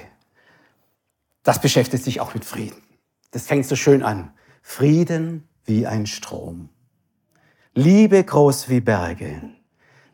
Das 1.42 1.60
beschäftigt 1.60 2.02
sich 2.02 2.20
auch 2.20 2.32
mit 2.32 2.46
Frieden. 2.46 2.82
Das 3.32 3.46
fängt 3.46 3.66
so 3.66 3.76
schön 3.76 4.02
an. 4.02 4.32
Frieden 4.68 5.48
wie 5.64 5.86
ein 5.86 6.06
Strom. 6.06 6.68
Liebe 7.72 8.22
groß 8.22 8.68
wie 8.68 8.80
Berge. 8.80 9.40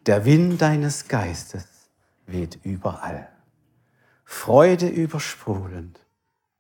Der 0.05 0.25
Wind 0.27 0.61
deines 0.61 1.09
Geistes 1.09 1.65
weht 2.27 2.61
überall. 2.63 3.29
Freude 4.25 4.89
übersprudelnd, 4.89 5.99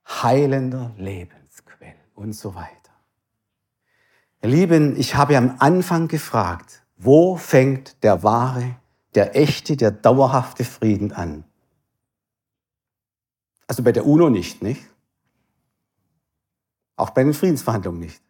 heilender 0.08 0.92
Lebensquell 0.96 1.94
und 2.14 2.32
so 2.32 2.54
weiter. 2.56 2.70
Ihr 4.42 4.48
Lieben, 4.48 4.98
ich 4.98 5.14
habe 5.14 5.36
am 5.36 5.56
Anfang 5.58 6.08
gefragt, 6.08 6.82
wo 6.96 7.36
fängt 7.36 8.02
der 8.02 8.24
wahre, 8.24 8.74
der 9.14 9.36
echte, 9.36 9.76
der 9.76 9.92
dauerhafte 9.92 10.64
Frieden 10.64 11.12
an? 11.12 11.44
Also 13.68 13.84
bei 13.84 13.92
der 13.92 14.06
UNO 14.06 14.30
nicht, 14.30 14.62
nicht? 14.62 14.82
Auch 16.96 17.10
bei 17.10 17.24
den 17.24 17.34
Friedensverhandlungen 17.34 18.00
nicht. 18.00 18.22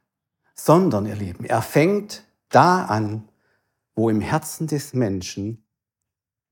Sondern, 0.55 1.07
ihr 1.07 1.17
Lieben, 1.17 1.45
er 1.45 1.63
fängt 1.63 2.25
da 2.49 2.85
an, 2.85 3.29
wo 3.95 4.09
im 4.09 4.21
Herzen 4.21 4.67
des 4.67 4.95
Menschen 4.95 5.65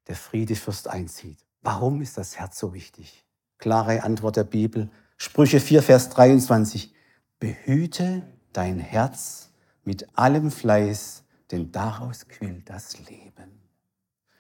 der 0.08 0.16
Friedefürst 0.16 0.88
einzieht. 0.88 1.38
Warum 1.62 2.00
ist 2.00 2.16
das 2.18 2.38
Herz 2.38 2.58
so 2.58 2.74
wichtig? 2.74 3.24
Klare 3.58 4.02
Antwort 4.02 4.36
der 4.36 4.44
Bibel. 4.44 4.90
Sprüche 5.16 5.60
4, 5.60 5.82
Vers 5.82 6.08
23. 6.10 6.94
Behüte 7.38 8.22
dein 8.52 8.78
Herz 8.78 9.50
mit 9.84 10.18
allem 10.18 10.50
Fleiß, 10.50 11.24
denn 11.50 11.70
daraus 11.72 12.26
quillt 12.28 12.68
das 12.68 12.98
Leben. 13.08 13.60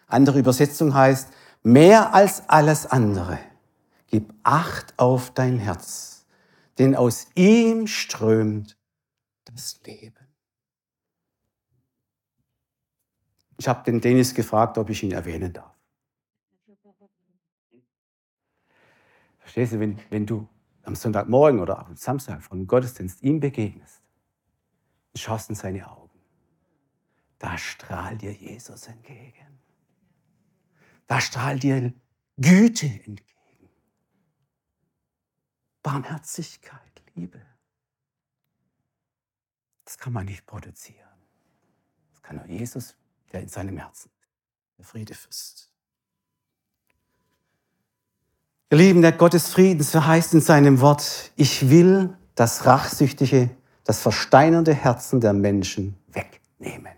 Andere 0.06 0.38
Übersetzung 0.38 0.94
heißt, 0.94 1.28
mehr 1.62 2.14
als 2.14 2.48
alles 2.48 2.86
andere, 2.86 3.38
gib 4.08 4.32
Acht 4.42 4.94
auf 4.96 5.30
dein 5.30 5.58
Herz, 5.58 6.09
denn 6.80 6.96
aus 6.96 7.28
ihm 7.34 7.86
strömt 7.86 8.78
das 9.44 9.78
Leben. 9.84 10.26
Ich 13.58 13.68
habe 13.68 13.84
den 13.84 14.00
Dennis 14.00 14.34
gefragt, 14.34 14.78
ob 14.78 14.88
ich 14.88 15.02
ihn 15.02 15.12
erwähnen 15.12 15.52
darf. 15.52 15.76
Verstehst 19.40 19.74
du, 19.74 19.80
wenn, 19.80 20.00
wenn 20.08 20.24
du 20.24 20.48
am 20.82 20.94
Sonntagmorgen 20.94 21.60
oder 21.60 21.80
am 21.80 21.96
Samstag 21.96 22.42
vom 22.42 22.66
Gottesdienst 22.66 23.22
ihm 23.22 23.40
begegnest 23.40 24.00
und 25.12 25.18
schaust 25.20 25.50
in 25.50 25.56
seine 25.56 25.86
Augen, 25.86 26.18
da 27.38 27.58
strahlt 27.58 28.22
dir 28.22 28.32
Jesus 28.32 28.86
entgegen. 28.86 29.60
Da 31.06 31.20
strahlt 31.20 31.62
dir 31.62 31.92
Güte 32.38 32.86
entgegen. 32.86 33.29
Barmherzigkeit, 35.82 37.02
Liebe. 37.14 37.40
Das 39.84 39.98
kann 39.98 40.12
man 40.12 40.26
nicht 40.26 40.46
produzieren. 40.46 41.08
Das 42.12 42.22
kann 42.22 42.36
nur 42.36 42.46
Jesus 42.46 42.94
der 43.32 43.42
in 43.42 43.48
seinem 43.48 43.76
Herzen 43.76 44.10
der 44.78 44.84
Friedefürst. 44.84 45.68
Ihr 48.70 48.78
Lieben, 48.78 49.02
der 49.02 49.12
Gott 49.12 49.32
des 49.32 49.48
Friedens 49.48 49.90
verheißt 49.90 50.34
in 50.34 50.40
seinem 50.40 50.80
Wort, 50.80 51.32
ich 51.36 51.70
will 51.70 52.16
das 52.34 52.66
rachsüchtige, 52.66 53.50
das 53.84 54.00
versteinernde 54.00 54.72
Herzen 54.74 55.20
der 55.20 55.32
Menschen 55.32 55.96
wegnehmen. 56.08 56.92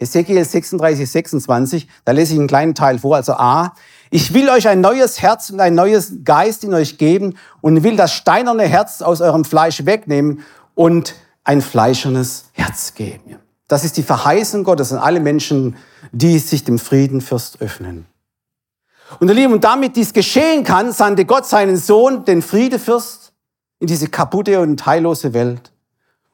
Ezekiel 0.00 0.44
36, 0.44 1.10
26, 1.10 1.88
da 2.04 2.12
lese 2.12 2.34
ich 2.34 2.38
einen 2.38 2.48
kleinen 2.48 2.74
Teil 2.74 2.98
vor, 2.98 3.16
also 3.16 3.34
A, 3.34 3.74
ich 4.10 4.32
will 4.32 4.48
euch 4.48 4.68
ein 4.68 4.80
neues 4.80 5.20
Herz 5.20 5.50
und 5.50 5.60
ein 5.60 5.74
neues 5.74 6.24
Geist 6.24 6.64
in 6.64 6.74
euch 6.74 6.98
geben 6.98 7.36
und 7.60 7.82
will 7.82 7.96
das 7.96 8.12
steinerne 8.12 8.64
Herz 8.64 9.02
aus 9.02 9.20
eurem 9.20 9.44
Fleisch 9.44 9.84
wegnehmen 9.84 10.42
und 10.74 11.14
ein 11.44 11.60
fleischernes 11.60 12.46
Herz 12.52 12.94
geben. 12.94 13.36
Das 13.66 13.84
ist 13.84 13.96
die 13.96 14.02
Verheißung 14.02 14.64
Gottes 14.64 14.92
an 14.92 14.98
alle 14.98 15.20
Menschen, 15.20 15.76
die 16.12 16.38
sich 16.38 16.64
dem 16.64 16.78
Friedenfürst 16.78 17.60
öffnen. 17.60 18.06
Und 19.20 19.28
ihr 19.28 19.34
Lieben, 19.34 19.52
und 19.54 19.64
damit 19.64 19.96
dies 19.96 20.12
geschehen 20.12 20.64
kann, 20.64 20.92
sandte 20.92 21.24
Gott 21.24 21.46
seinen 21.46 21.76
Sohn, 21.76 22.24
den 22.24 22.42
Friedefürst, 22.42 23.32
in 23.78 23.86
diese 23.86 24.08
kaputte 24.08 24.60
und 24.60 24.84
heillose 24.86 25.32
Welt, 25.32 25.72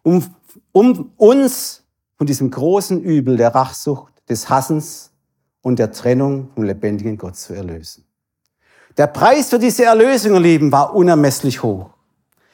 um, 0.03 0.35
um 0.73 1.13
uns 1.17 1.83
von 2.17 2.27
diesem 2.27 2.51
großen 2.51 3.03
Übel 3.03 3.37
der 3.37 3.55
Rachsucht, 3.55 4.13
des 4.29 4.49
Hassens 4.49 5.11
und 5.65 5.79
der 5.79 5.91
Trennung 5.91 6.51
vom 6.55 6.65
lebendigen 6.65 7.17
Gott 7.17 7.37
zu 7.37 7.55
erlösen. 7.55 8.05
Der 8.99 9.07
Preis 9.07 9.49
für 9.49 9.59
diese 9.59 9.87
Erlösung, 9.87 10.35
ihr 10.35 10.41
Lieben, 10.41 10.71
war 10.71 10.95
unermesslich 10.95 11.63
hoch. 11.63 11.91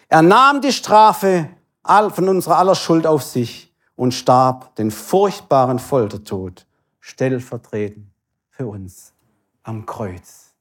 Er 0.08 0.22
nahm 0.22 0.60
die 0.60 0.72
Strafe 0.72 1.48
von 1.82 2.28
unserer 2.28 2.58
aller 2.58 2.76
Schuld 2.76 3.06
auf 3.06 3.24
sich 3.24 3.74
und 3.96 4.14
starb 4.14 4.76
den 4.76 4.92
furchtbaren 4.92 5.80
Foltertod 5.80 6.66
stellvertretend 7.00 8.06
für 8.48 8.68
uns 8.68 9.12
am 9.64 9.84
Kreuz. 9.84 10.54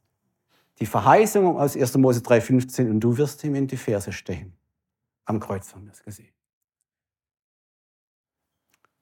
Die 0.79 0.87
Verheißung 0.87 1.57
aus 1.57 1.77
1. 1.77 1.97
Mose 1.97 2.21
3,15 2.21 2.89
und 2.89 2.99
du 2.99 3.15
wirst 3.17 3.43
ihm 3.43 3.53
in 3.53 3.67
die 3.67 3.77
Ferse 3.77 4.11
stechen. 4.11 4.53
Am 5.25 5.39
Kreuz 5.39 5.71
haben 5.73 5.85
wir 5.85 5.93
es 5.93 6.01
gesehen. 6.01 6.33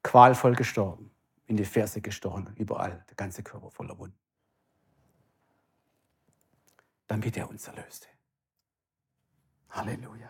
Qualvoll 0.03 0.55
gestorben, 0.55 1.06
in 1.47 1.57
die 1.57 1.65
Ferse 1.65 2.01
gestochen, 2.01 2.53
überall, 2.55 3.03
der 3.09 3.15
ganze 3.15 3.43
Körper 3.43 3.71
voller 3.71 3.97
Wunden. 3.97 4.17
Damit 7.07 7.35
er 7.37 7.49
uns 7.49 7.67
erlöste. 7.67 8.07
Halleluja. 9.69 10.29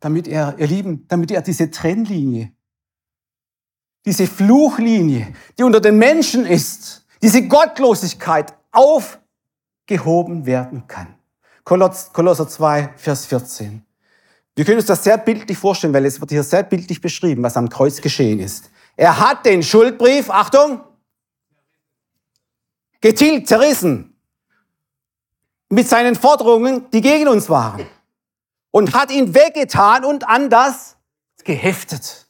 Damit 0.00 0.26
er, 0.28 0.58
ihr 0.58 0.66
Lieben, 0.66 1.06
damit 1.08 1.30
er 1.30 1.42
diese 1.42 1.70
Trennlinie 1.70 2.52
diese 4.08 4.26
Fluchlinie, 4.26 5.34
die 5.58 5.62
unter 5.62 5.80
den 5.80 5.98
Menschen 5.98 6.46
ist, 6.46 7.04
diese 7.22 7.46
Gottlosigkeit 7.46 8.54
aufgehoben 8.72 10.46
werden 10.46 10.86
kann. 10.86 11.14
Kolosser 11.64 12.48
2, 12.48 12.94
Vers 12.96 13.26
14. 13.26 13.82
Wir 14.56 14.64
können 14.64 14.78
uns 14.78 14.86
das 14.86 15.04
sehr 15.04 15.18
bildlich 15.18 15.58
vorstellen, 15.58 15.92
weil 15.92 16.06
es 16.06 16.20
wird 16.20 16.30
hier 16.30 16.42
sehr 16.42 16.62
bildlich 16.62 17.02
beschrieben, 17.02 17.42
was 17.42 17.56
am 17.56 17.68
Kreuz 17.68 18.00
geschehen 18.00 18.40
ist. 18.40 18.70
Er 18.98 19.20
hat 19.20 19.46
den 19.46 19.62
Schuldbrief, 19.62 20.28
Achtung, 20.28 20.80
getilgt, 23.00 23.46
zerrissen, 23.46 24.12
mit 25.68 25.88
seinen 25.88 26.16
Forderungen, 26.16 26.90
die 26.90 27.00
gegen 27.00 27.28
uns 27.28 27.48
waren, 27.48 27.86
und 28.72 28.94
hat 28.94 29.12
ihn 29.12 29.34
weggetan 29.34 30.04
und 30.04 30.28
an 30.28 30.50
das 30.50 30.96
geheftet. 31.44 32.26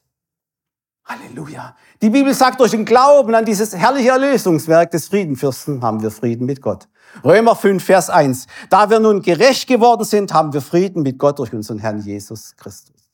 Halleluja. 1.06 1.74
Die 2.02 2.10
Bibel 2.10 2.34
sagt, 2.34 2.60
durch 2.60 2.72
den 2.72 2.84
Glauben 2.84 3.34
an 3.34 3.46
dieses 3.46 3.74
herrliche 3.74 4.10
Erlösungswerk 4.10 4.90
des 4.90 5.08
Friedenfürsten 5.08 5.80
haben 5.80 6.02
wir 6.02 6.10
Frieden 6.10 6.44
mit 6.44 6.60
Gott. 6.60 6.86
Römer 7.24 7.56
5, 7.56 7.82
Vers 7.82 8.10
1. 8.10 8.46
Da 8.68 8.90
wir 8.90 9.00
nun 9.00 9.22
gerecht 9.22 9.66
geworden 9.66 10.04
sind, 10.04 10.34
haben 10.34 10.52
wir 10.52 10.60
Frieden 10.60 11.02
mit 11.02 11.16
Gott 11.16 11.38
durch 11.38 11.54
unseren 11.54 11.78
Herrn 11.78 12.00
Jesus 12.00 12.54
Christus. 12.56 13.08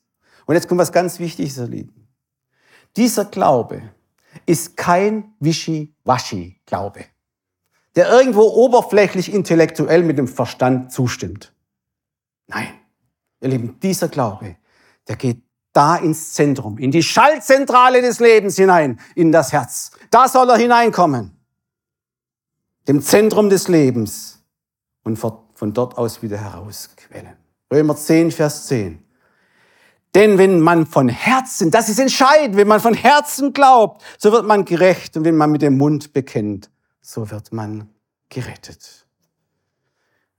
Und 0.45 0.57
jetzt 0.57 0.67
kommt 0.67 0.81
was 0.81 0.91
ganz 0.91 1.21
Wichtiges, 1.21 1.57
ihr 1.57 1.69
Lieben. 1.69 2.04
Dieser 2.97 3.25
Glaube 3.25 3.83
ist 4.47 4.77
kein 4.77 5.35
Wischi-Waschi-Glaube, 5.41 7.05
der 7.97 8.11
irgendwo 8.11 8.43
oberflächlich 8.43 9.33
intellektuell 9.33 10.03
mit 10.03 10.19
dem 10.19 10.29
Verstand 10.29 10.93
zustimmt. 10.93 11.53
Nein, 12.47 12.69
ihr 13.41 13.49
Lieben, 13.49 13.79
dieser 13.81 14.09
Glaube, 14.09 14.57
der 15.09 15.17
geht 15.17 15.43
da 15.73 15.97
ins 15.97 16.35
Zentrum, 16.35 16.79
in 16.79 16.91
die 16.91 17.03
Schaltzentrale 17.03 18.01
des 18.01 18.21
Lebens 18.21 18.57
hinein, 18.57 19.01
in 19.15 19.33
das 19.33 19.53
Herz. 19.53 19.91
Da 20.11 20.29
soll 20.29 20.49
er 20.51 20.57
hineinkommen. 20.57 21.37
Dem 22.87 23.03
Zentrum 23.03 23.49
des 23.49 23.67
Lebens 23.69 24.45
und 25.03 25.17
von 25.17 25.73
dort 25.73 25.99
aus 25.99 26.23
wieder 26.23 26.39
herausquellen. 26.39 27.37
Römer 27.73 27.97
10, 27.97 28.31
Vers 28.31 28.67
10. 28.67 29.04
Denn 30.15 30.39
wenn 30.39 30.61
man 30.61 30.87
von 30.87 31.09
Herzen, 31.09 31.71
das 31.71 31.89
ist 31.89 31.99
entscheidend, 31.99 32.57
wenn 32.57 32.69
man 32.69 32.81
von 32.81 32.95
Herzen 32.95 33.53
glaubt, 33.53 34.03
so 34.19 34.31
wird 34.31 34.47
man 34.47 34.65
gerecht. 34.65 35.17
Und 35.17 35.25
wenn 35.25 35.37
man 35.37 35.51
mit 35.51 35.63
dem 35.63 35.77
Mund 35.77 36.13
bekennt, 36.13 36.71
so 37.01 37.31
wird 37.31 37.53
man 37.53 37.89
gerettet. 38.29 39.07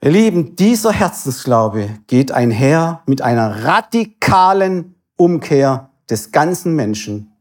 Ihr 0.02 0.12
Lieben, 0.12 0.56
dieser 0.56 0.92
Herzensglaube 0.92 2.00
geht 2.08 2.32
einher 2.32 3.02
mit 3.06 3.22
einer 3.22 3.66
radikalen 3.66 4.96
Umkehr 5.18 5.90
des 6.10 6.32
ganzen 6.32 6.76
Menschen. 6.76 7.34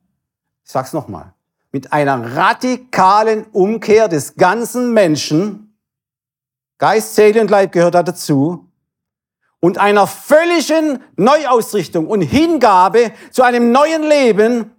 Ich 0.64 0.72
sag's 0.72 0.92
nochmal. 0.92 1.34
Mit 1.72 1.92
einer 1.92 2.36
radikalen 2.36 3.44
Umkehr 3.52 4.08
des 4.08 4.36
ganzen 4.36 4.92
Menschen. 4.92 5.76
Geist, 6.78 7.14
Seele 7.14 7.40
und 7.40 7.50
Leib 7.50 7.72
gehört 7.72 7.94
da 7.94 8.02
dazu. 8.02 8.70
Und 9.64 9.78
einer 9.78 10.06
völligen 10.06 11.02
Neuausrichtung 11.16 12.06
und 12.06 12.20
Hingabe 12.20 13.14
zu 13.30 13.42
einem 13.44 13.72
neuen 13.72 14.02
Leben 14.02 14.76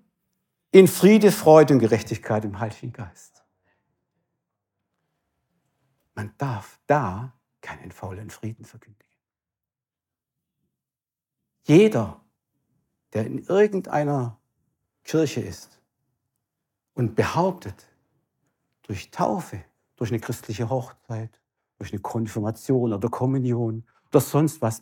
in 0.70 0.88
Friede, 0.88 1.32
Freude 1.32 1.74
und 1.74 1.80
Gerechtigkeit 1.80 2.46
im 2.46 2.60
Heiligen 2.60 2.94
Geist. 2.94 3.44
Man 6.14 6.36
darf 6.38 6.80
da 6.86 7.34
keinen 7.62 7.92
faulen 7.92 8.30
Frieden 8.30 8.64
verkündigen. 8.64 9.12
Jeder, 11.64 12.22
der 13.14 13.26
in 13.26 13.40
irgendeiner 13.40 14.40
Kirche 15.04 15.42
ist 15.42 15.82
und 16.94 17.16
behauptet, 17.16 17.88
durch 18.84 19.10
Taufe, 19.10 19.66
durch 19.96 20.12
eine 20.12 20.20
christliche 20.20 20.70
Hochzeit, 20.70 21.42
durch 21.80 21.92
eine 21.92 22.04
Konfirmation 22.04 22.94
oder 22.94 23.10
Kommunion 23.10 23.84
oder 24.16 24.22
sonst 24.22 24.62
was, 24.62 24.82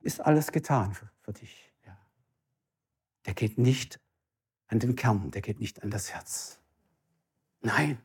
ist 0.00 0.20
alles 0.20 0.52
getan 0.52 0.92
für, 0.92 1.08
für 1.22 1.32
dich. 1.32 1.72
Ja. 1.86 1.96
Der 3.24 3.32
geht 3.32 3.56
nicht 3.56 3.98
an 4.66 4.80
den 4.80 4.96
Kern, 4.96 5.30
der 5.30 5.40
geht 5.40 5.60
nicht 5.60 5.82
an 5.82 5.90
das 5.90 6.12
Herz. 6.12 6.58
Nein, 7.62 7.98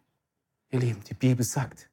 ihr 0.69 0.79
Lieben, 0.79 1.03
die 1.03 1.13
Bibel 1.13 1.43
sagt, 1.43 1.89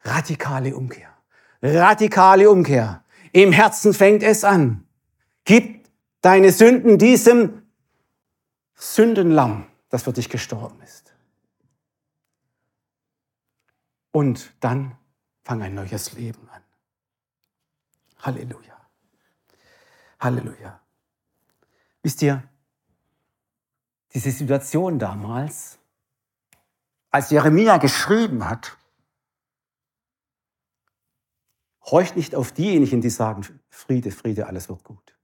radikale 0.00 0.74
Umkehr. 0.74 1.14
Radikale 1.60 2.48
Umkehr. 2.48 3.04
Im 3.32 3.52
Herzen 3.52 3.92
fängt 3.92 4.22
es 4.22 4.42
an. 4.42 4.86
Gib 5.44 5.86
deine 6.22 6.52
Sünden 6.52 6.96
diesem 6.96 7.66
Sündenlamm, 8.74 9.66
das 9.90 10.04
für 10.04 10.14
dich 10.14 10.30
gestorben 10.30 10.80
ist. 10.80 11.14
Und 14.10 14.54
dann 14.60 14.96
fang 15.42 15.60
ein 15.60 15.74
neues 15.74 16.14
Leben 16.14 16.48
an. 16.48 16.59
Halleluja. 18.22 18.76
Halleluja. 20.18 20.80
Wisst 22.02 22.22
ihr, 22.22 22.42
diese 24.12 24.30
Situation 24.30 24.98
damals, 24.98 25.78
als 27.10 27.30
Jeremia 27.30 27.78
geschrieben 27.78 28.48
hat, 28.48 28.76
horcht 31.82 32.16
nicht 32.16 32.34
auf 32.34 32.52
diejenigen, 32.52 33.00
die 33.00 33.10
sagen, 33.10 33.46
Friede, 33.68 34.10
Friede, 34.10 34.46
alles 34.46 34.68
wird 34.68 34.84
gut. 34.84 35.16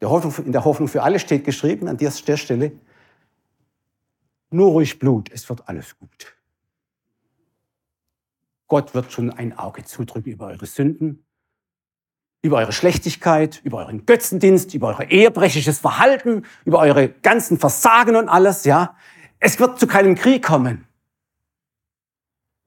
In 0.00 0.52
der 0.52 0.64
Hoffnung 0.64 0.88
für 0.88 1.02
alle 1.02 1.20
steht 1.20 1.44
geschrieben 1.44 1.86
an 1.86 1.96
der 1.96 2.10
Stelle, 2.10 2.72
nur 4.50 4.70
ruhig 4.70 4.98
Blut, 4.98 5.30
es 5.30 5.48
wird 5.48 5.68
alles 5.68 5.96
gut. 5.98 6.36
Gott 8.66 8.94
wird 8.94 9.12
schon 9.12 9.30
ein 9.30 9.56
Auge 9.56 9.84
zudrücken 9.84 10.32
über 10.32 10.48
eure 10.48 10.66
Sünden, 10.66 11.24
über 12.42 12.58
eure 12.58 12.72
Schlechtigkeit, 12.72 13.60
über 13.64 13.78
euren 13.78 14.04
Götzendienst, 14.04 14.74
über 14.74 14.88
euer 14.88 15.10
ehebrechiges 15.10 15.78
Verhalten, 15.78 16.44
über 16.64 16.80
eure 16.80 17.08
ganzen 17.08 17.58
Versagen 17.58 18.16
und 18.16 18.28
alles, 18.28 18.64
ja. 18.64 18.96
Es 19.38 19.58
wird 19.60 19.78
zu 19.78 19.86
keinem 19.86 20.16
Krieg 20.16 20.42
kommen. 20.44 20.86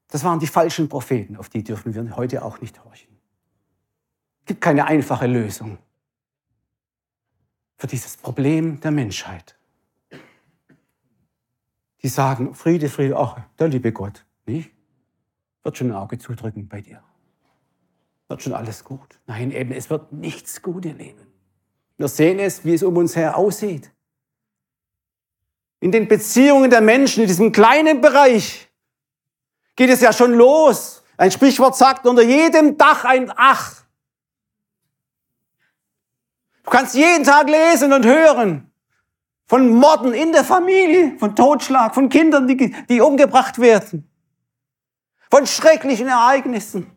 Das 0.07 0.23
waren 0.23 0.39
die 0.39 0.47
falschen 0.47 0.88
Propheten, 0.88 1.36
auf 1.36 1.49
die 1.49 1.63
dürfen 1.63 1.93
wir 1.93 2.15
heute 2.15 2.43
auch 2.43 2.61
nicht 2.61 2.84
horchen. 2.84 3.17
Es 4.41 4.45
gibt 4.47 4.61
keine 4.61 4.86
einfache 4.86 5.28
Lösung 5.28 5.78
für 7.78 7.88
dieses 7.88 8.15
Problem 8.15 8.80
der 8.80 8.91
Menschheit. 8.91 9.57
Die 12.01 12.07
sagen, 12.07 12.53
Friede, 12.53 12.88
Friede, 12.88 13.17
ach, 13.17 13.39
der 13.59 13.67
liebe 13.67 13.91
Gott, 13.91 14.26
nicht? 14.45 14.71
Wird 15.63 15.78
schon 15.78 15.91
ein 15.91 15.97
Auge 15.97 16.17
zudrücken 16.17 16.69
bei 16.69 16.80
dir. 16.80 17.03
Wird 18.28 18.41
schon 18.41 18.53
alles 18.53 18.84
gut. 18.84 19.19
Nein, 19.28 19.51
eben, 19.51 19.71
es 19.71 19.89
wird 19.89 20.11
nichts 20.11 20.61
gut, 20.61 20.86
Leben. 20.86 21.28
Wir 21.97 22.07
sehen 22.07 22.39
es, 22.39 22.65
wie 22.65 22.73
es 22.73 22.84
um 22.84 22.97
uns 22.97 23.15
her 23.15 23.38
aussieht. 23.38 23.91
In 25.80 25.91
den 25.91 26.07
Beziehungen 26.07 26.69
der 26.69 26.82
Menschen, 26.82 27.21
in 27.21 27.28
diesem 27.28 27.51
kleinen 27.51 28.01
Bereich, 28.01 28.69
geht 29.76 29.89
es 29.89 30.01
ja 30.01 30.11
schon 30.11 30.34
los. 30.34 31.03
Ein 31.17 31.32
Sprichwort 31.32 31.78
sagt, 31.78 32.05
unter 32.05 32.23
jedem 32.23 32.78
Dach 32.78 33.05
ein 33.05 33.32
Ach. 33.36 33.84
Du 36.63 36.71
kannst 36.71 36.95
jeden 36.95 37.23
Tag 37.23 37.47
lesen 37.47 37.93
und 37.93 38.05
hören 38.05 38.71
von 39.47 39.69
Morden 39.69 40.13
in 40.13 40.32
der 40.32 40.43
Familie, 40.43 41.17
von 41.19 41.36
Totschlag, 41.36 41.93
von 41.93 42.09
Kindern, 42.09 42.47
die, 42.47 42.76
die 42.89 43.01
umgebracht 43.01 43.59
werden, 43.59 44.09
von 45.30 45.45
schrecklichen 45.45 46.07
Ereignissen. 46.07 46.94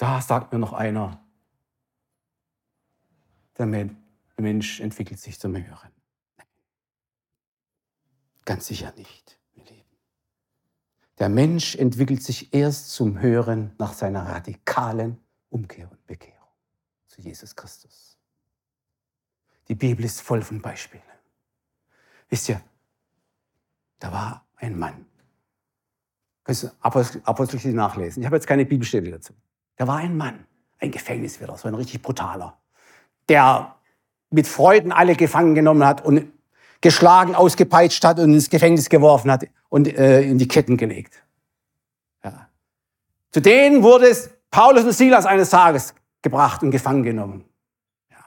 Da 0.00 0.22
sagt 0.22 0.50
mir 0.50 0.58
noch 0.58 0.72
einer, 0.72 1.22
der 3.58 3.66
Mensch 4.38 4.80
entwickelt 4.80 5.20
sich 5.20 5.38
zum 5.38 5.54
Hören. 5.54 5.92
Ganz 8.46 8.66
sicher 8.68 8.94
nicht. 8.96 9.38
Der 11.18 11.28
Mensch 11.28 11.74
entwickelt 11.74 12.22
sich 12.22 12.54
erst 12.54 12.92
zum 12.92 13.20
Hören 13.20 13.74
nach 13.76 13.92
seiner 13.92 14.26
radikalen 14.26 15.18
Umkehr 15.50 15.90
und 15.90 16.06
Bekehrung 16.06 16.48
zu 17.06 17.20
Jesus 17.20 17.54
Christus. 17.54 18.16
Die 19.68 19.74
Bibel 19.74 20.02
ist 20.06 20.22
voll 20.22 20.40
von 20.40 20.62
Beispielen. 20.62 21.02
Wisst 22.30 22.48
ihr, 22.48 22.62
da 23.98 24.10
war 24.10 24.48
ein 24.56 24.78
Mann. 24.78 25.04
Kannst 26.42 26.62
du 26.62 26.68
Apostelgeschichte 26.80 27.76
nachlesen? 27.76 28.22
Ich 28.22 28.26
habe 28.26 28.36
jetzt 28.36 28.46
keine 28.46 28.64
Bibelstelle 28.64 29.10
dazu. 29.10 29.34
Da 29.80 29.86
war 29.86 29.96
ein 29.96 30.14
Mann, 30.14 30.44
ein 30.78 30.90
Gefängniswärter, 30.90 31.56
so 31.56 31.66
ein 31.66 31.74
richtig 31.74 32.02
brutaler, 32.02 32.58
der 33.30 33.76
mit 34.28 34.46
Freuden 34.46 34.92
alle 34.92 35.16
gefangen 35.16 35.54
genommen 35.54 35.86
hat 35.86 36.04
und 36.04 36.30
geschlagen, 36.82 37.34
ausgepeitscht 37.34 38.04
hat 38.04 38.18
und 38.18 38.34
ins 38.34 38.50
Gefängnis 38.50 38.90
geworfen 38.90 39.30
hat 39.30 39.46
und 39.70 39.88
äh, 39.88 40.20
in 40.20 40.36
die 40.36 40.46
Ketten 40.46 40.76
gelegt. 40.76 41.22
Ja. 42.22 42.48
Zu 43.30 43.40
denen 43.40 43.82
wurde 43.82 44.08
es 44.08 44.28
Paulus 44.50 44.84
und 44.84 44.92
Silas 44.92 45.24
eines 45.24 45.48
Tages 45.48 45.94
gebracht 46.20 46.62
und 46.62 46.72
gefangen 46.72 47.02
genommen. 47.02 47.46
Ja. 48.10 48.18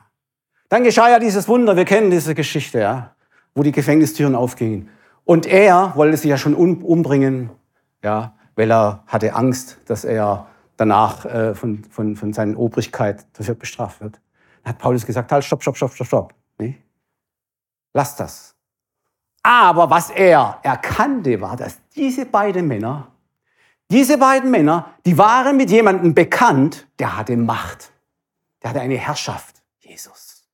Dann 0.70 0.84
geschah 0.84 1.12
ja 1.12 1.20
dieses 1.20 1.48
Wunder, 1.48 1.76
wir 1.76 1.86
kennen 1.86 2.10
diese 2.10 2.34
Geschichte, 2.34 2.80
ja, 2.80 3.14
wo 3.54 3.62
die 3.62 3.72
Gefängnistüren 3.72 4.34
aufgingen. 4.34 4.90
Und 5.24 5.46
er 5.46 5.92
wollte 5.96 6.18
sich 6.18 6.32
ja 6.32 6.40
schon 6.40 6.56
umbringen, 6.56 7.52
ja, 8.04 8.34
weil 8.56 8.72
er 8.72 9.04
hatte 9.06 9.36
Angst, 9.36 9.78
dass 9.86 10.04
er 10.04 10.48
danach 10.78 11.26
äh, 11.26 11.56
von, 11.56 11.84
von, 11.86 12.16
von 12.16 12.34
seiner 12.34 12.58
Obrigkeit 12.58 13.26
dafür 13.34 13.56
bestraft 13.56 14.02
wird. 14.02 14.20
Dann 14.64 14.74
hat 14.74 14.80
Paulus 14.80 15.06
gesagt, 15.06 15.32
halt, 15.32 15.44
stopp, 15.44 15.62
stopp, 15.62 15.78
stopp, 15.78 15.94
stopp, 15.94 16.08
stopp. 16.08 16.34
Nee? 16.58 16.82
Lass 17.94 18.16
das. 18.16 18.56
Aber 19.44 19.90
was 19.90 20.10
er 20.10 20.60
erkannte, 20.64 21.42
war, 21.42 21.58
dass 21.58 21.80
diese 21.96 22.26
beiden 22.26 22.68
Männer, 22.68 23.12
diese 23.92 24.18
beiden 24.18 24.50
Männer, 24.50 24.94
die 25.06 25.18
waren 25.18 25.58
mit 25.58 25.70
jemandem 25.70 26.14
bekannt, 26.14 26.88
der 26.98 27.18
hatte 27.18 27.36
Macht. 27.36 27.92
Der 28.62 28.70
hatte 28.70 28.80
eine 28.80 28.98
Herrschaft. 28.98 29.62
Jesus. 29.80 30.48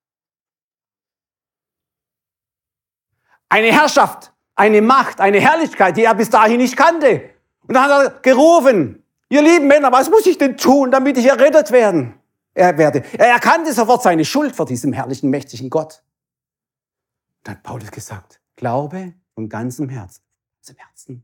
Eine 3.47 3.71
Herrschaft, 3.71 4.33
eine 4.55 4.81
Macht, 4.81 5.21
eine 5.21 5.39
Herrlichkeit, 5.39 5.95
die 5.97 6.03
er 6.03 6.15
bis 6.15 6.29
dahin 6.29 6.57
nicht 6.57 6.75
kannte. 6.75 7.29
Und 7.67 7.75
dann 7.75 7.83
hat 7.83 7.91
er 7.91 8.09
gerufen, 8.21 8.98
ihr 9.29 9.41
lieben 9.41 9.67
Männer, 9.67 9.91
was 9.91 10.09
muss 10.09 10.25
ich 10.25 10.37
denn 10.37 10.57
tun, 10.57 10.91
damit 10.91 11.17
ich 11.17 11.25
errettet 11.25 11.71
werden, 11.71 12.19
er 12.53 12.77
werde? 12.77 13.03
Er 13.13 13.27
erkannte 13.27 13.73
sofort 13.73 14.03
seine 14.03 14.25
Schuld 14.25 14.55
vor 14.55 14.65
diesem 14.65 14.93
herrlichen, 14.93 15.29
mächtigen 15.29 15.69
Gott. 15.69 16.03
Dann 17.43 17.55
hat 17.55 17.63
Paulus 17.63 17.91
gesagt, 17.91 18.41
glaube 18.55 19.13
von 19.33 19.47
ganzem 19.47 19.89
Herzen, 19.89 20.21
ganzem 20.57 20.75
Herzen 20.77 21.23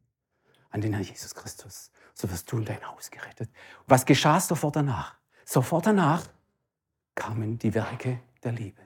an 0.70 0.82
den 0.82 0.94
Herrn 0.94 1.04
Jesus 1.04 1.36
Christus. 1.36 1.92
So 2.14 2.32
wirst 2.32 2.50
du 2.52 2.58
in 2.58 2.66
dein 2.66 2.84
Haus 2.90 3.12
gerettet. 3.12 3.50
Was 3.88 4.06
geschah 4.06 4.40
sofort 4.40 4.78
danach? 4.78 5.16
Sofort 5.44 5.86
danach 5.86 6.24
kamen 7.14 7.60
die 7.60 7.74
Werke 7.74 8.20
der 8.44 8.54
Liebe. 8.54 8.82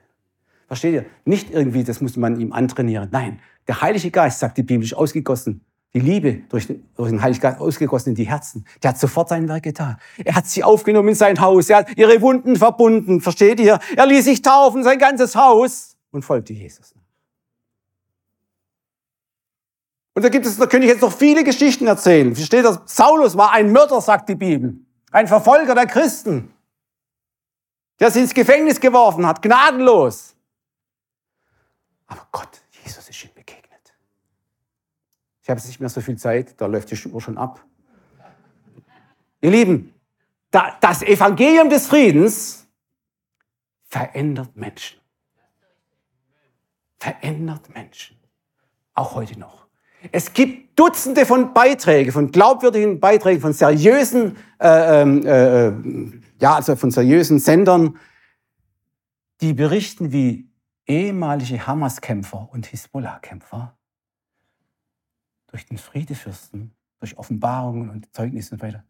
Versteht 0.66 0.94
ihr? 0.94 1.06
Nicht 1.24 1.50
irgendwie, 1.50 1.84
das 1.84 2.00
muss 2.00 2.16
man 2.16 2.40
ihm 2.40 2.52
antrainieren. 2.52 3.08
Nein, 3.10 3.40
der 3.66 3.82
Heilige 3.82 4.10
Geist, 4.10 4.38
sagt 4.38 4.56
die 4.58 4.62
Bibel, 4.62 4.84
ist 4.84 4.94
ausgegossen. 4.94 5.64
Die 5.92 6.00
Liebe 6.00 6.42
durch 6.48 6.68
den, 6.68 6.88
durch 6.94 7.10
den 7.10 7.20
Heiligen 7.20 7.40
Geist 7.40 7.60
ausgegossen 7.60 8.10
in 8.10 8.14
die 8.14 8.28
Herzen. 8.28 8.64
Der 8.82 8.90
hat 8.90 8.98
sofort 8.98 9.28
sein 9.28 9.48
Werk 9.48 9.64
getan. 9.64 9.96
Er 10.24 10.36
hat 10.36 10.46
sie 10.46 10.62
aufgenommen 10.62 11.08
in 11.08 11.14
sein 11.16 11.40
Haus. 11.40 11.68
Er 11.68 11.78
hat 11.78 11.98
ihre 11.98 12.20
Wunden 12.20 12.56
verbunden. 12.56 13.20
Versteht 13.20 13.58
ihr? 13.58 13.80
Er 13.96 14.06
ließ 14.06 14.24
sich 14.24 14.40
taufen, 14.40 14.84
sein 14.84 14.98
ganzes 14.98 15.34
Haus 15.34 15.96
und 16.12 16.24
folgte 16.24 16.52
Jesus. 16.52 16.94
Und 20.14 20.24
da 20.24 20.28
gibt 20.28 20.46
es, 20.46 20.56
da 20.58 20.66
könnte 20.66 20.86
ich 20.86 20.92
jetzt 20.92 21.02
noch 21.02 21.12
viele 21.12 21.42
Geschichten 21.44 21.86
erzählen. 21.86 22.34
Versteht 22.34 22.64
das? 22.64 22.80
Saulus 22.84 23.36
war 23.36 23.52
ein 23.52 23.72
Mörder, 23.72 24.00
sagt 24.00 24.28
die 24.28 24.34
Bibel. 24.34 24.76
Ein 25.10 25.26
Verfolger 25.26 25.74
der 25.74 25.86
Christen. 25.86 26.52
Der 27.98 28.10
sie 28.10 28.20
ins 28.20 28.34
Gefängnis 28.34 28.80
geworfen 28.80 29.26
hat, 29.26 29.42
gnadenlos. 29.42 30.34
Aber 32.06 32.26
Gott, 32.32 32.60
Jesus 32.84 33.08
ist. 33.08 33.24
Ich 33.24 33.29
habe 35.50 35.58
jetzt 35.58 35.68
nicht 35.68 35.80
mehr 35.80 35.88
so 35.88 36.00
viel 36.00 36.16
Zeit, 36.16 36.60
da 36.60 36.66
läuft 36.66 36.90
die 36.90 37.08
Uhr 37.08 37.20
schon 37.20 37.38
ab. 37.38 37.64
Ihr 39.40 39.50
Lieben, 39.50 39.94
das 40.50 41.02
Evangelium 41.02 41.70
des 41.70 41.86
Friedens 41.86 42.66
verändert 43.86 44.56
Menschen. 44.56 45.00
Verändert 46.98 47.72
Menschen. 47.74 48.16
Auch 48.94 49.14
heute 49.14 49.38
noch. 49.38 49.66
Es 50.12 50.32
gibt 50.32 50.78
Dutzende 50.78 51.26
von 51.26 51.52
Beiträgen, 51.52 52.12
von 52.12 52.30
glaubwürdigen 52.30 53.00
Beiträgen, 53.00 53.40
von 53.40 53.52
seriösen, 53.52 54.36
äh, 54.58 55.02
ähm, 55.02 55.26
äh, 55.26 55.66
äh, 55.66 55.72
ja, 56.40 56.54
also 56.54 56.74
von 56.76 56.90
seriösen 56.90 57.38
Sendern, 57.38 57.98
die 59.40 59.52
berichten, 59.52 60.12
wie 60.12 60.50
ehemalige 60.86 61.66
Hamas-Kämpfer 61.66 62.48
und 62.50 62.66
Hisbollah-Kämpfer 62.66 63.76
durch 65.50 65.66
den 65.66 65.78
Friedefürsten, 65.78 66.72
durch 66.98 67.18
Offenbarungen 67.18 67.90
und 67.90 68.14
Zeugnisse 68.14 68.54
und 68.54 68.62
weiter 68.62 68.84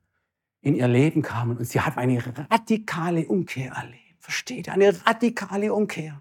in 0.62 0.74
ihr 0.74 0.88
Leben 0.88 1.22
kamen 1.22 1.56
und 1.56 1.64
sie 1.64 1.80
haben 1.80 1.96
eine 1.96 2.22
radikale 2.50 3.26
Umkehr 3.26 3.72
erlebt. 3.72 4.00
Versteht 4.18 4.66
ihr? 4.66 4.74
Eine 4.74 5.06
radikale 5.06 5.72
Umkehr. 5.72 6.20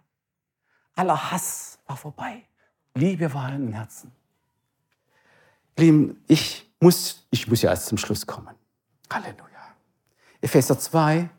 Aller 0.95 1.31
Hass 1.31 1.79
war 1.85 1.97
vorbei. 1.97 2.43
Liebe 2.95 3.33
war 3.33 3.53
in 3.53 3.67
den 3.67 3.73
Herzen. 3.73 4.11
Lieben, 5.77 6.23
ich 6.27 6.69
muss, 6.79 7.27
ich 7.31 7.47
muss 7.47 7.61
ja 7.61 7.71
erst 7.71 7.87
zum 7.87 7.97
Schluss 7.97 8.25
kommen. 8.25 8.55
Halleluja. 9.11 9.75
Epheser 10.41 10.79
2, 10.79 11.29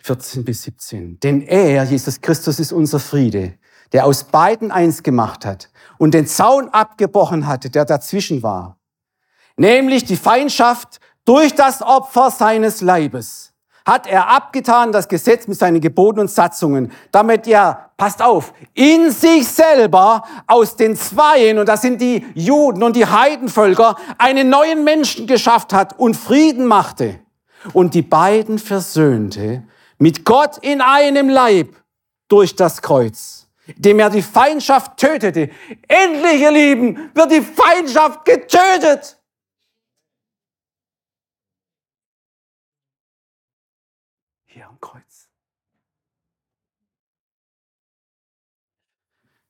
14 0.00 0.44
bis 0.44 0.62
17. 0.62 1.20
Denn 1.20 1.42
er, 1.42 1.84
Jesus 1.84 2.20
Christus, 2.20 2.58
ist 2.60 2.72
unser 2.72 3.00
Friede, 3.00 3.58
der 3.92 4.06
aus 4.06 4.24
beiden 4.24 4.70
eins 4.70 5.02
gemacht 5.02 5.44
hat 5.44 5.70
und 5.98 6.14
den 6.14 6.26
Zaun 6.26 6.68
abgebrochen 6.68 7.46
hatte, 7.46 7.70
der 7.70 7.84
dazwischen 7.84 8.42
war. 8.42 8.78
Nämlich 9.56 10.04
die 10.04 10.16
Feindschaft 10.16 11.00
durch 11.24 11.54
das 11.54 11.82
Opfer 11.82 12.30
seines 12.30 12.80
Leibes 12.80 13.52
hat 13.88 14.06
er 14.06 14.28
abgetan 14.28 14.92
das 14.92 15.08
Gesetz 15.08 15.48
mit 15.48 15.58
seinen 15.58 15.80
Geboten 15.80 16.20
und 16.20 16.30
Satzungen, 16.30 16.92
damit 17.10 17.46
er, 17.46 17.90
passt 17.96 18.20
auf, 18.20 18.52
in 18.74 19.10
sich 19.10 19.48
selber 19.48 20.22
aus 20.46 20.76
den 20.76 20.94
Zweien, 20.94 21.58
und 21.58 21.68
das 21.68 21.80
sind 21.80 22.00
die 22.00 22.24
Juden 22.34 22.82
und 22.82 22.94
die 22.94 23.06
Heidenvölker, 23.06 23.96
einen 24.18 24.50
neuen 24.50 24.84
Menschen 24.84 25.26
geschafft 25.26 25.72
hat 25.72 25.98
und 25.98 26.18
Frieden 26.18 26.66
machte 26.66 27.18
und 27.72 27.94
die 27.94 28.02
beiden 28.02 28.58
versöhnte 28.58 29.64
mit 29.96 30.24
Gott 30.24 30.58
in 30.58 30.82
einem 30.82 31.30
Leib 31.30 31.74
durch 32.28 32.54
das 32.54 32.82
Kreuz, 32.82 33.37
dem 33.76 33.98
er 33.98 34.10
die 34.10 34.22
Feindschaft 34.22 34.96
tötete. 34.96 35.50
Endlich, 35.86 36.40
ihr 36.40 36.50
Lieben, 36.50 37.10
wird 37.14 37.32
die 37.32 37.42
Feindschaft 37.42 38.24
getötet. 38.24 39.18
hier 44.58 44.66
am 44.68 44.80
Kreuz. 44.80 45.28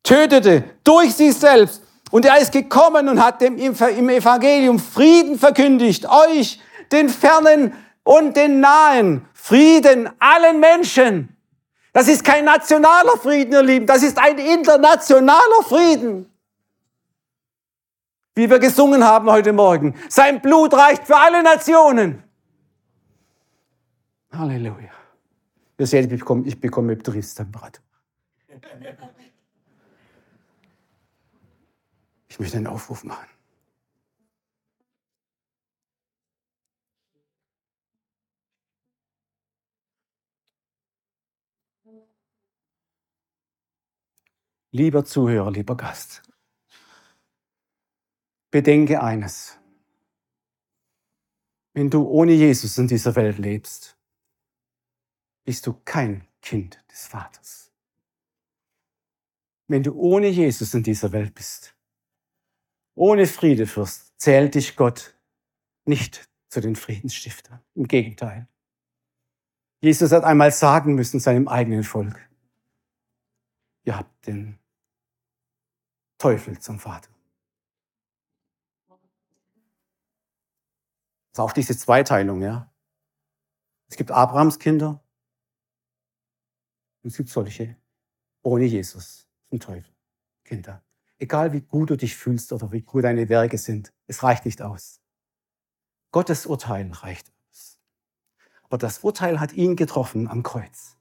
Tötete 0.03 0.65
durch 0.85 1.15
sich 1.15 1.35
selbst. 1.35 1.83
Und 2.11 2.25
er 2.25 2.39
ist 2.39 2.53
gekommen 2.53 3.09
und 3.09 3.23
hat 3.23 3.41
dem 3.43 3.59
im 3.59 4.09
Evangelium 4.09 4.79
Frieden 4.79 5.39
verkündigt. 5.39 6.07
Euch, 6.07 6.61
den 6.91 7.09
Fernen 7.09 7.75
und 8.03 8.37
den 8.37 8.61
Nahen. 8.61 9.27
Frieden 9.35 10.11
allen 10.19 10.61
Menschen. 10.61 11.38
Das 11.93 12.09
ist 12.09 12.25
kein 12.25 12.45
nationaler 12.45 13.17
Frieden, 13.17 13.53
ihr 13.53 13.63
Lieben. 13.63 13.87
Das 13.87 14.03
ist 14.03 14.19
ein 14.19 14.39
internationaler 14.39 15.63
Frieden. 15.63 16.31
Wie 18.35 18.49
wir 18.49 18.59
gesungen 18.59 19.03
haben 19.05 19.31
heute 19.31 19.53
Morgen. 19.53 19.95
Sein 20.09 20.41
Blut 20.41 20.75
reicht 20.75 21.07
für 21.07 21.17
alle 21.17 21.43
Nationen. 21.43 22.23
Halleluja. 24.31 24.91
Ihr 25.79 25.87
seht, 25.87 26.13
ich 26.13 26.19
bekomme, 26.21 26.47
ich 26.47 26.61
bekomme 26.61 26.95
Betriebstemperatur. 26.95 27.85
Ich 32.29 32.39
möchte 32.39 32.59
einen 32.59 32.67
Aufruf 32.67 33.05
machen. 33.05 33.27
Lieber 44.71 45.05
Zuhörer, 45.05 45.51
lieber 45.51 45.77
Gast, 45.77 46.23
bedenke 48.51 49.03
eines. 49.03 49.59
Wenn 51.73 51.89
du 51.89 52.07
ohne 52.07 52.33
Jesus 52.33 52.77
in 52.77 52.87
dieser 52.87 53.17
Welt 53.17 53.39
lebst, 53.39 53.97
bist 55.45 55.67
du 55.67 55.73
kein 55.73 56.27
Kind 56.43 56.85
des 56.91 57.07
Vaters. 57.07 57.73
Wenn 59.69 59.83
du 59.83 59.95
ohne 59.95 60.29
Jesus 60.29 60.75
in 60.75 60.83
dieser 60.83 61.13
Welt 61.13 61.35
bist, 61.35 61.75
ohne 62.95 63.27
Friedefürst, 63.27 64.13
zählt 64.19 64.55
dich 64.55 64.77
Gott 64.77 65.17
nicht 65.87 66.29
zu 66.49 66.61
den 66.61 66.77
Friedensstiftern. 66.77 67.61
Im 67.75 67.87
Gegenteil. 67.87 68.49
Jesus 69.81 70.13
hat 70.13 70.25
einmal 70.25 70.51
sagen 70.51 70.95
müssen 70.95 71.21
seinem 71.21 71.49
eigenen 71.49 71.85
Volk, 71.85 72.28
ihr 73.89 73.97
habt 73.97 74.27
den 74.27 74.59
Teufel 76.19 76.59
zum 76.59 76.79
Vater. 76.79 77.11
Das 81.31 81.33
ist 81.33 81.41
auch 81.41 81.53
diese 81.53 81.77
Zweiteilung, 81.77 82.43
ja. 82.43 82.71
Es 83.89 83.97
gibt 83.97 84.11
Abrahams 84.11 84.59
Kinder 84.59 85.03
und 87.03 87.11
es 87.11 87.17
gibt 87.17 87.31
solche 87.31 87.77
ohne 88.43 88.65
Jesus, 88.65 89.27
zum 89.49 89.59
Teufel, 89.59 89.95
Kinder. 90.45 90.85
Egal 91.19 91.53
wie 91.55 91.63
gut 91.63 91.89
du 91.91 91.97
dich 91.97 92.15
fühlst 92.15 92.53
oder 92.53 92.71
wie 92.71 92.83
gut 92.83 93.05
deine 93.05 93.29
Werke 93.31 93.57
sind, 93.57 93.95
es 94.07 94.23
reicht 94.23 94.45
nicht 94.45 94.61
aus. 94.61 95.01
Gottes 96.13 96.45
Urteil 96.45 96.91
reicht 96.93 97.33
aus. 97.51 97.81
Aber 98.65 98.77
das 98.77 98.99
Urteil 98.99 99.41
hat 99.41 99.55
ihn 99.55 99.77
getroffen 99.77 100.29
am 100.29 100.43
Kreuz, 100.43 100.97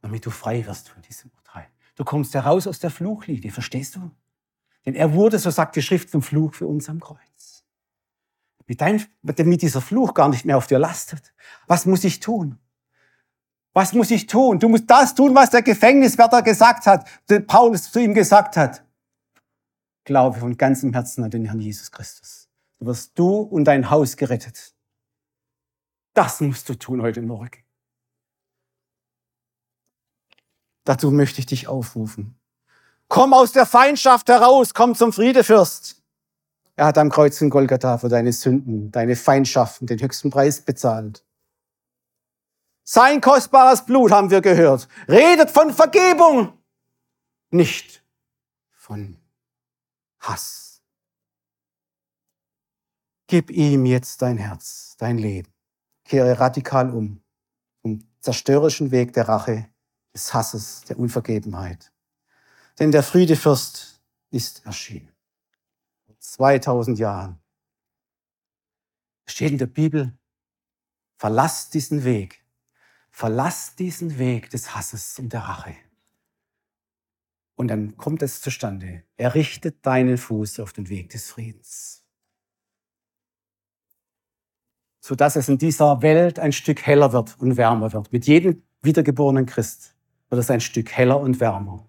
damit 0.00 0.26
du 0.26 0.30
frei 0.30 0.66
wirst 0.66 0.88
von 0.88 1.02
diesem 1.02 1.30
Urteil. 1.36 1.68
Du 1.94 2.04
kommst 2.04 2.34
heraus 2.34 2.66
aus 2.66 2.78
der 2.78 2.90
Fluchlinie, 2.90 3.50
verstehst 3.50 3.96
du? 3.96 4.10
Denn 4.86 4.94
er 4.94 5.12
wurde, 5.12 5.38
so 5.38 5.50
sagt 5.50 5.76
die 5.76 5.82
Schrift, 5.82 6.10
zum 6.10 6.22
Fluch 6.22 6.54
für 6.54 6.66
uns 6.66 6.88
am 6.88 7.00
Kreuz. 7.00 7.64
Mit, 8.66 8.80
dein, 8.80 9.04
damit 9.22 9.62
dieser 9.62 9.80
Fluch 9.80 10.14
gar 10.14 10.28
nicht 10.28 10.44
mehr 10.44 10.56
auf 10.56 10.66
dir 10.66 10.78
lastet. 10.78 11.34
Was 11.66 11.86
muss 11.86 12.04
ich 12.04 12.20
tun? 12.20 12.58
Was 13.74 13.92
muss 13.92 14.10
ich 14.10 14.26
tun? 14.26 14.58
Du 14.58 14.68
musst 14.68 14.88
das 14.88 15.14
tun, 15.14 15.34
was 15.34 15.50
der 15.50 15.62
Gefängniswärter 15.62 16.42
gesagt 16.42 16.86
hat, 16.86 17.08
der 17.28 17.40
Paulus 17.40 17.90
zu 17.90 18.00
ihm 18.00 18.14
gesagt 18.14 18.56
hat. 18.56 18.84
Glaube 20.04 20.40
von 20.40 20.56
ganzem 20.56 20.92
Herzen 20.92 21.24
an 21.24 21.30
den 21.30 21.44
Herrn 21.44 21.60
Jesus 21.60 21.90
Christus. 21.90 22.48
Du 22.78 22.86
wirst 22.86 23.18
du 23.18 23.40
und 23.40 23.64
dein 23.64 23.90
Haus 23.90 24.16
gerettet. 24.16 24.74
Das 26.14 26.40
musst 26.40 26.68
du 26.68 26.74
tun 26.74 27.00
heute 27.00 27.22
Morgen. 27.22 27.62
Dazu 30.84 31.10
möchte 31.10 31.40
ich 31.40 31.46
dich 31.46 31.68
aufrufen. 31.68 32.38
Komm 33.08 33.34
aus 33.34 33.52
der 33.52 33.66
Feindschaft 33.66 34.28
heraus, 34.28 34.74
komm 34.74 34.94
zum 34.94 35.12
Friedefürst. 35.12 36.02
Er 36.76 36.86
hat 36.86 36.98
am 36.98 37.10
Kreuz 37.10 37.40
in 37.40 37.50
Golgatha 37.50 37.98
für 37.98 38.08
deine 38.08 38.32
Sünden, 38.32 38.90
deine 38.90 39.16
Feindschaften 39.16 39.86
den 39.86 40.00
höchsten 40.00 40.30
Preis 40.30 40.62
bezahlt. 40.62 41.24
Sein 42.84 43.20
kostbares 43.20 43.84
Blut 43.84 44.10
haben 44.10 44.30
wir 44.30 44.40
gehört. 44.40 44.88
Redet 45.08 45.50
von 45.50 45.72
Vergebung, 45.72 46.58
nicht 47.50 48.02
von 48.70 49.18
Hass. 50.20 50.82
Gib 53.26 53.50
ihm 53.50 53.86
jetzt 53.86 54.22
dein 54.22 54.36
Herz, 54.36 54.96
dein 54.98 55.18
Leben. 55.18 55.52
Kehre 56.04 56.40
radikal 56.40 56.90
um 56.90 57.22
vom 57.80 58.00
zerstörerischen 58.20 58.90
Weg 58.90 59.12
der 59.12 59.28
Rache, 59.28 59.71
des 60.14 60.34
Hasses, 60.34 60.82
der 60.82 60.98
Unvergebenheit. 60.98 61.92
Denn 62.78 62.92
der 62.92 63.02
Friedefürst 63.02 64.02
ist 64.30 64.64
erschienen. 64.66 65.12
2000 66.18 66.98
Jahren. 66.98 67.40
Steht 69.26 69.52
in 69.52 69.58
der 69.58 69.66
Bibel, 69.66 70.16
verlasst 71.16 71.74
diesen 71.74 72.04
Weg 72.04 72.42
Verlass 73.12 73.76
diesen 73.76 74.18
Weg 74.18 74.50
des 74.50 74.74
Hasses 74.74 75.18
und 75.18 75.32
der 75.34 75.40
Rache 75.40 75.76
Und 77.54 77.68
dann 77.68 77.96
kommt 77.98 78.22
es 78.22 78.40
zustande. 78.40 79.04
Er 79.18 79.34
richtet 79.34 79.84
deinen 79.86 80.16
Fuß 80.16 80.58
auf 80.60 80.72
den 80.72 80.88
Weg 80.88 81.10
des 81.10 81.30
Friedens. 81.30 82.04
Sodass 84.98 85.36
es 85.36 85.48
in 85.48 85.58
dieser 85.58 86.00
Welt 86.00 86.38
ein 86.38 86.52
Stück 86.52 86.86
heller 86.86 87.12
wird 87.12 87.38
und 87.38 87.58
wärmer 87.58 87.92
wird. 87.92 88.12
Mit 88.12 88.26
jedem 88.26 88.62
wiedergeborenen 88.80 89.46
Christ 89.46 89.94
wird 90.32 90.40
es 90.40 90.50
ein 90.50 90.62
Stück 90.62 90.90
heller 90.90 91.20
und 91.20 91.40
wärmer. 91.40 91.86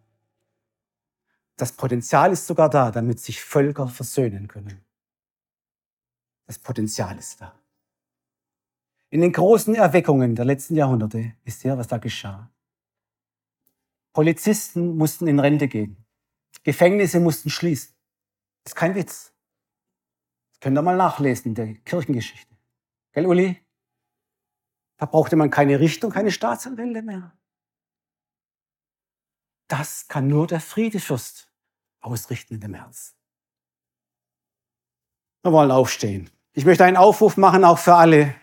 Das 1.55 1.71
Potenzial 1.71 2.33
ist 2.33 2.45
sogar 2.45 2.69
da, 2.69 2.91
damit 2.91 3.21
sich 3.21 3.41
Völker 3.41 3.87
versöhnen 3.87 4.49
können. 4.49 4.83
Das 6.45 6.59
Potenzial 6.59 7.17
ist 7.17 7.39
da. 7.39 7.57
In 9.09 9.21
den 9.21 9.31
großen 9.31 9.75
Erweckungen 9.75 10.35
der 10.35 10.43
letzten 10.43 10.75
Jahrhunderte 10.75 11.33
ist 11.45 11.63
ja, 11.63 11.77
was 11.77 11.87
da 11.87 11.99
geschah. 11.99 12.51
Polizisten 14.11 14.97
mussten 14.97 15.27
in 15.27 15.39
Rente 15.39 15.69
gehen. 15.69 16.03
Gefängnisse 16.63 17.21
mussten 17.21 17.49
schließen. 17.49 17.95
Das 18.65 18.73
ist 18.73 18.75
kein 18.75 18.93
Witz. 18.93 19.33
Das 20.51 20.59
könnt 20.59 20.77
ihr 20.77 20.81
mal 20.81 20.97
nachlesen 20.97 21.51
in 21.51 21.55
der 21.55 21.75
Kirchengeschichte. 21.75 22.57
Gell, 23.13 23.25
Uli? 23.25 23.65
Da 24.97 25.05
brauchte 25.05 25.37
man 25.37 25.49
keine 25.49 25.79
Richtung, 25.79 26.11
keine 26.11 26.31
Staatsanwälte 26.31 27.03
mehr. 27.03 27.37
Das 29.75 30.07
kann 30.07 30.27
nur 30.27 30.45
der 30.45 30.59
Friedefürst 30.59 31.49
ausrichten 31.99 32.53
in 32.53 32.59
dem 32.59 32.75
Herzen. 32.75 33.15
Wir 35.41 35.51
wollen 35.51 35.71
aufstehen. 35.71 36.29
Ich 36.51 36.63
möchte 36.63 36.85
einen 36.85 36.95
Aufruf 36.95 37.37
machen, 37.37 37.65
auch 37.65 37.79
für 37.79 37.95
alle, 37.95 38.35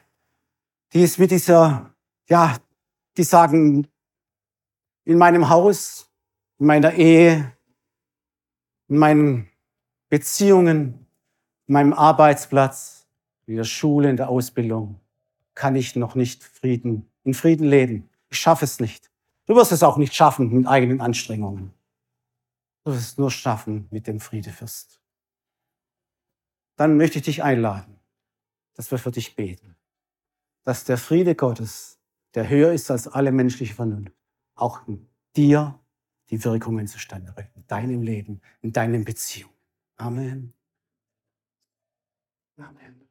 die 0.92 1.04
es 1.04 1.18
mit 1.18 1.30
dieser, 1.30 1.94
ja, 2.28 2.56
die 3.16 3.22
sagen, 3.22 3.86
in 5.04 5.18
meinem 5.18 5.48
Haus, 5.48 6.10
in 6.58 6.66
meiner 6.66 6.94
Ehe, 6.94 7.56
in 8.88 8.98
meinen 8.98 9.48
Beziehungen, 10.08 11.06
in 11.68 11.72
meinem 11.74 11.92
Arbeitsplatz, 11.92 13.06
in 13.46 13.54
der 13.54 13.62
Schule, 13.62 14.10
in 14.10 14.16
der 14.16 14.30
Ausbildung, 14.30 14.98
kann 15.54 15.76
ich 15.76 15.94
noch 15.94 16.16
nicht 16.16 16.42
Frieden, 16.42 17.08
in 17.22 17.34
Frieden 17.34 17.68
leben. 17.68 18.10
Ich 18.30 18.40
schaffe 18.40 18.64
es 18.64 18.80
nicht. 18.80 19.09
Du 19.50 19.56
wirst 19.56 19.72
es 19.72 19.82
auch 19.82 19.96
nicht 19.96 20.14
schaffen 20.14 20.52
mit 20.52 20.68
eigenen 20.68 21.00
Anstrengungen. 21.00 21.74
Du 22.84 22.92
wirst 22.92 23.00
es 23.00 23.18
nur 23.18 23.32
schaffen 23.32 23.88
mit 23.90 24.06
dem 24.06 24.20
Friedefürst. 24.20 25.02
Dann 26.76 26.96
möchte 26.96 27.18
ich 27.18 27.24
dich 27.24 27.42
einladen, 27.42 27.98
dass 28.74 28.92
wir 28.92 28.98
für 28.98 29.10
dich 29.10 29.34
beten. 29.34 29.74
Dass 30.62 30.84
der 30.84 30.98
Friede 30.98 31.34
Gottes, 31.34 31.98
der 32.34 32.48
höher 32.48 32.72
ist 32.72 32.92
als 32.92 33.08
alle 33.08 33.32
menschliche 33.32 33.74
Vernunft, 33.74 34.14
auch 34.54 34.86
in 34.86 35.08
dir 35.34 35.80
die 36.28 36.44
Wirkungen 36.44 36.86
zustande 36.86 37.32
bringt, 37.32 37.56
in 37.56 37.66
deinem 37.66 38.02
Leben, 38.02 38.40
in 38.60 38.72
deinen 38.72 39.04
Beziehungen. 39.04 39.58
Amen. 39.96 40.54
Amen. 42.56 43.09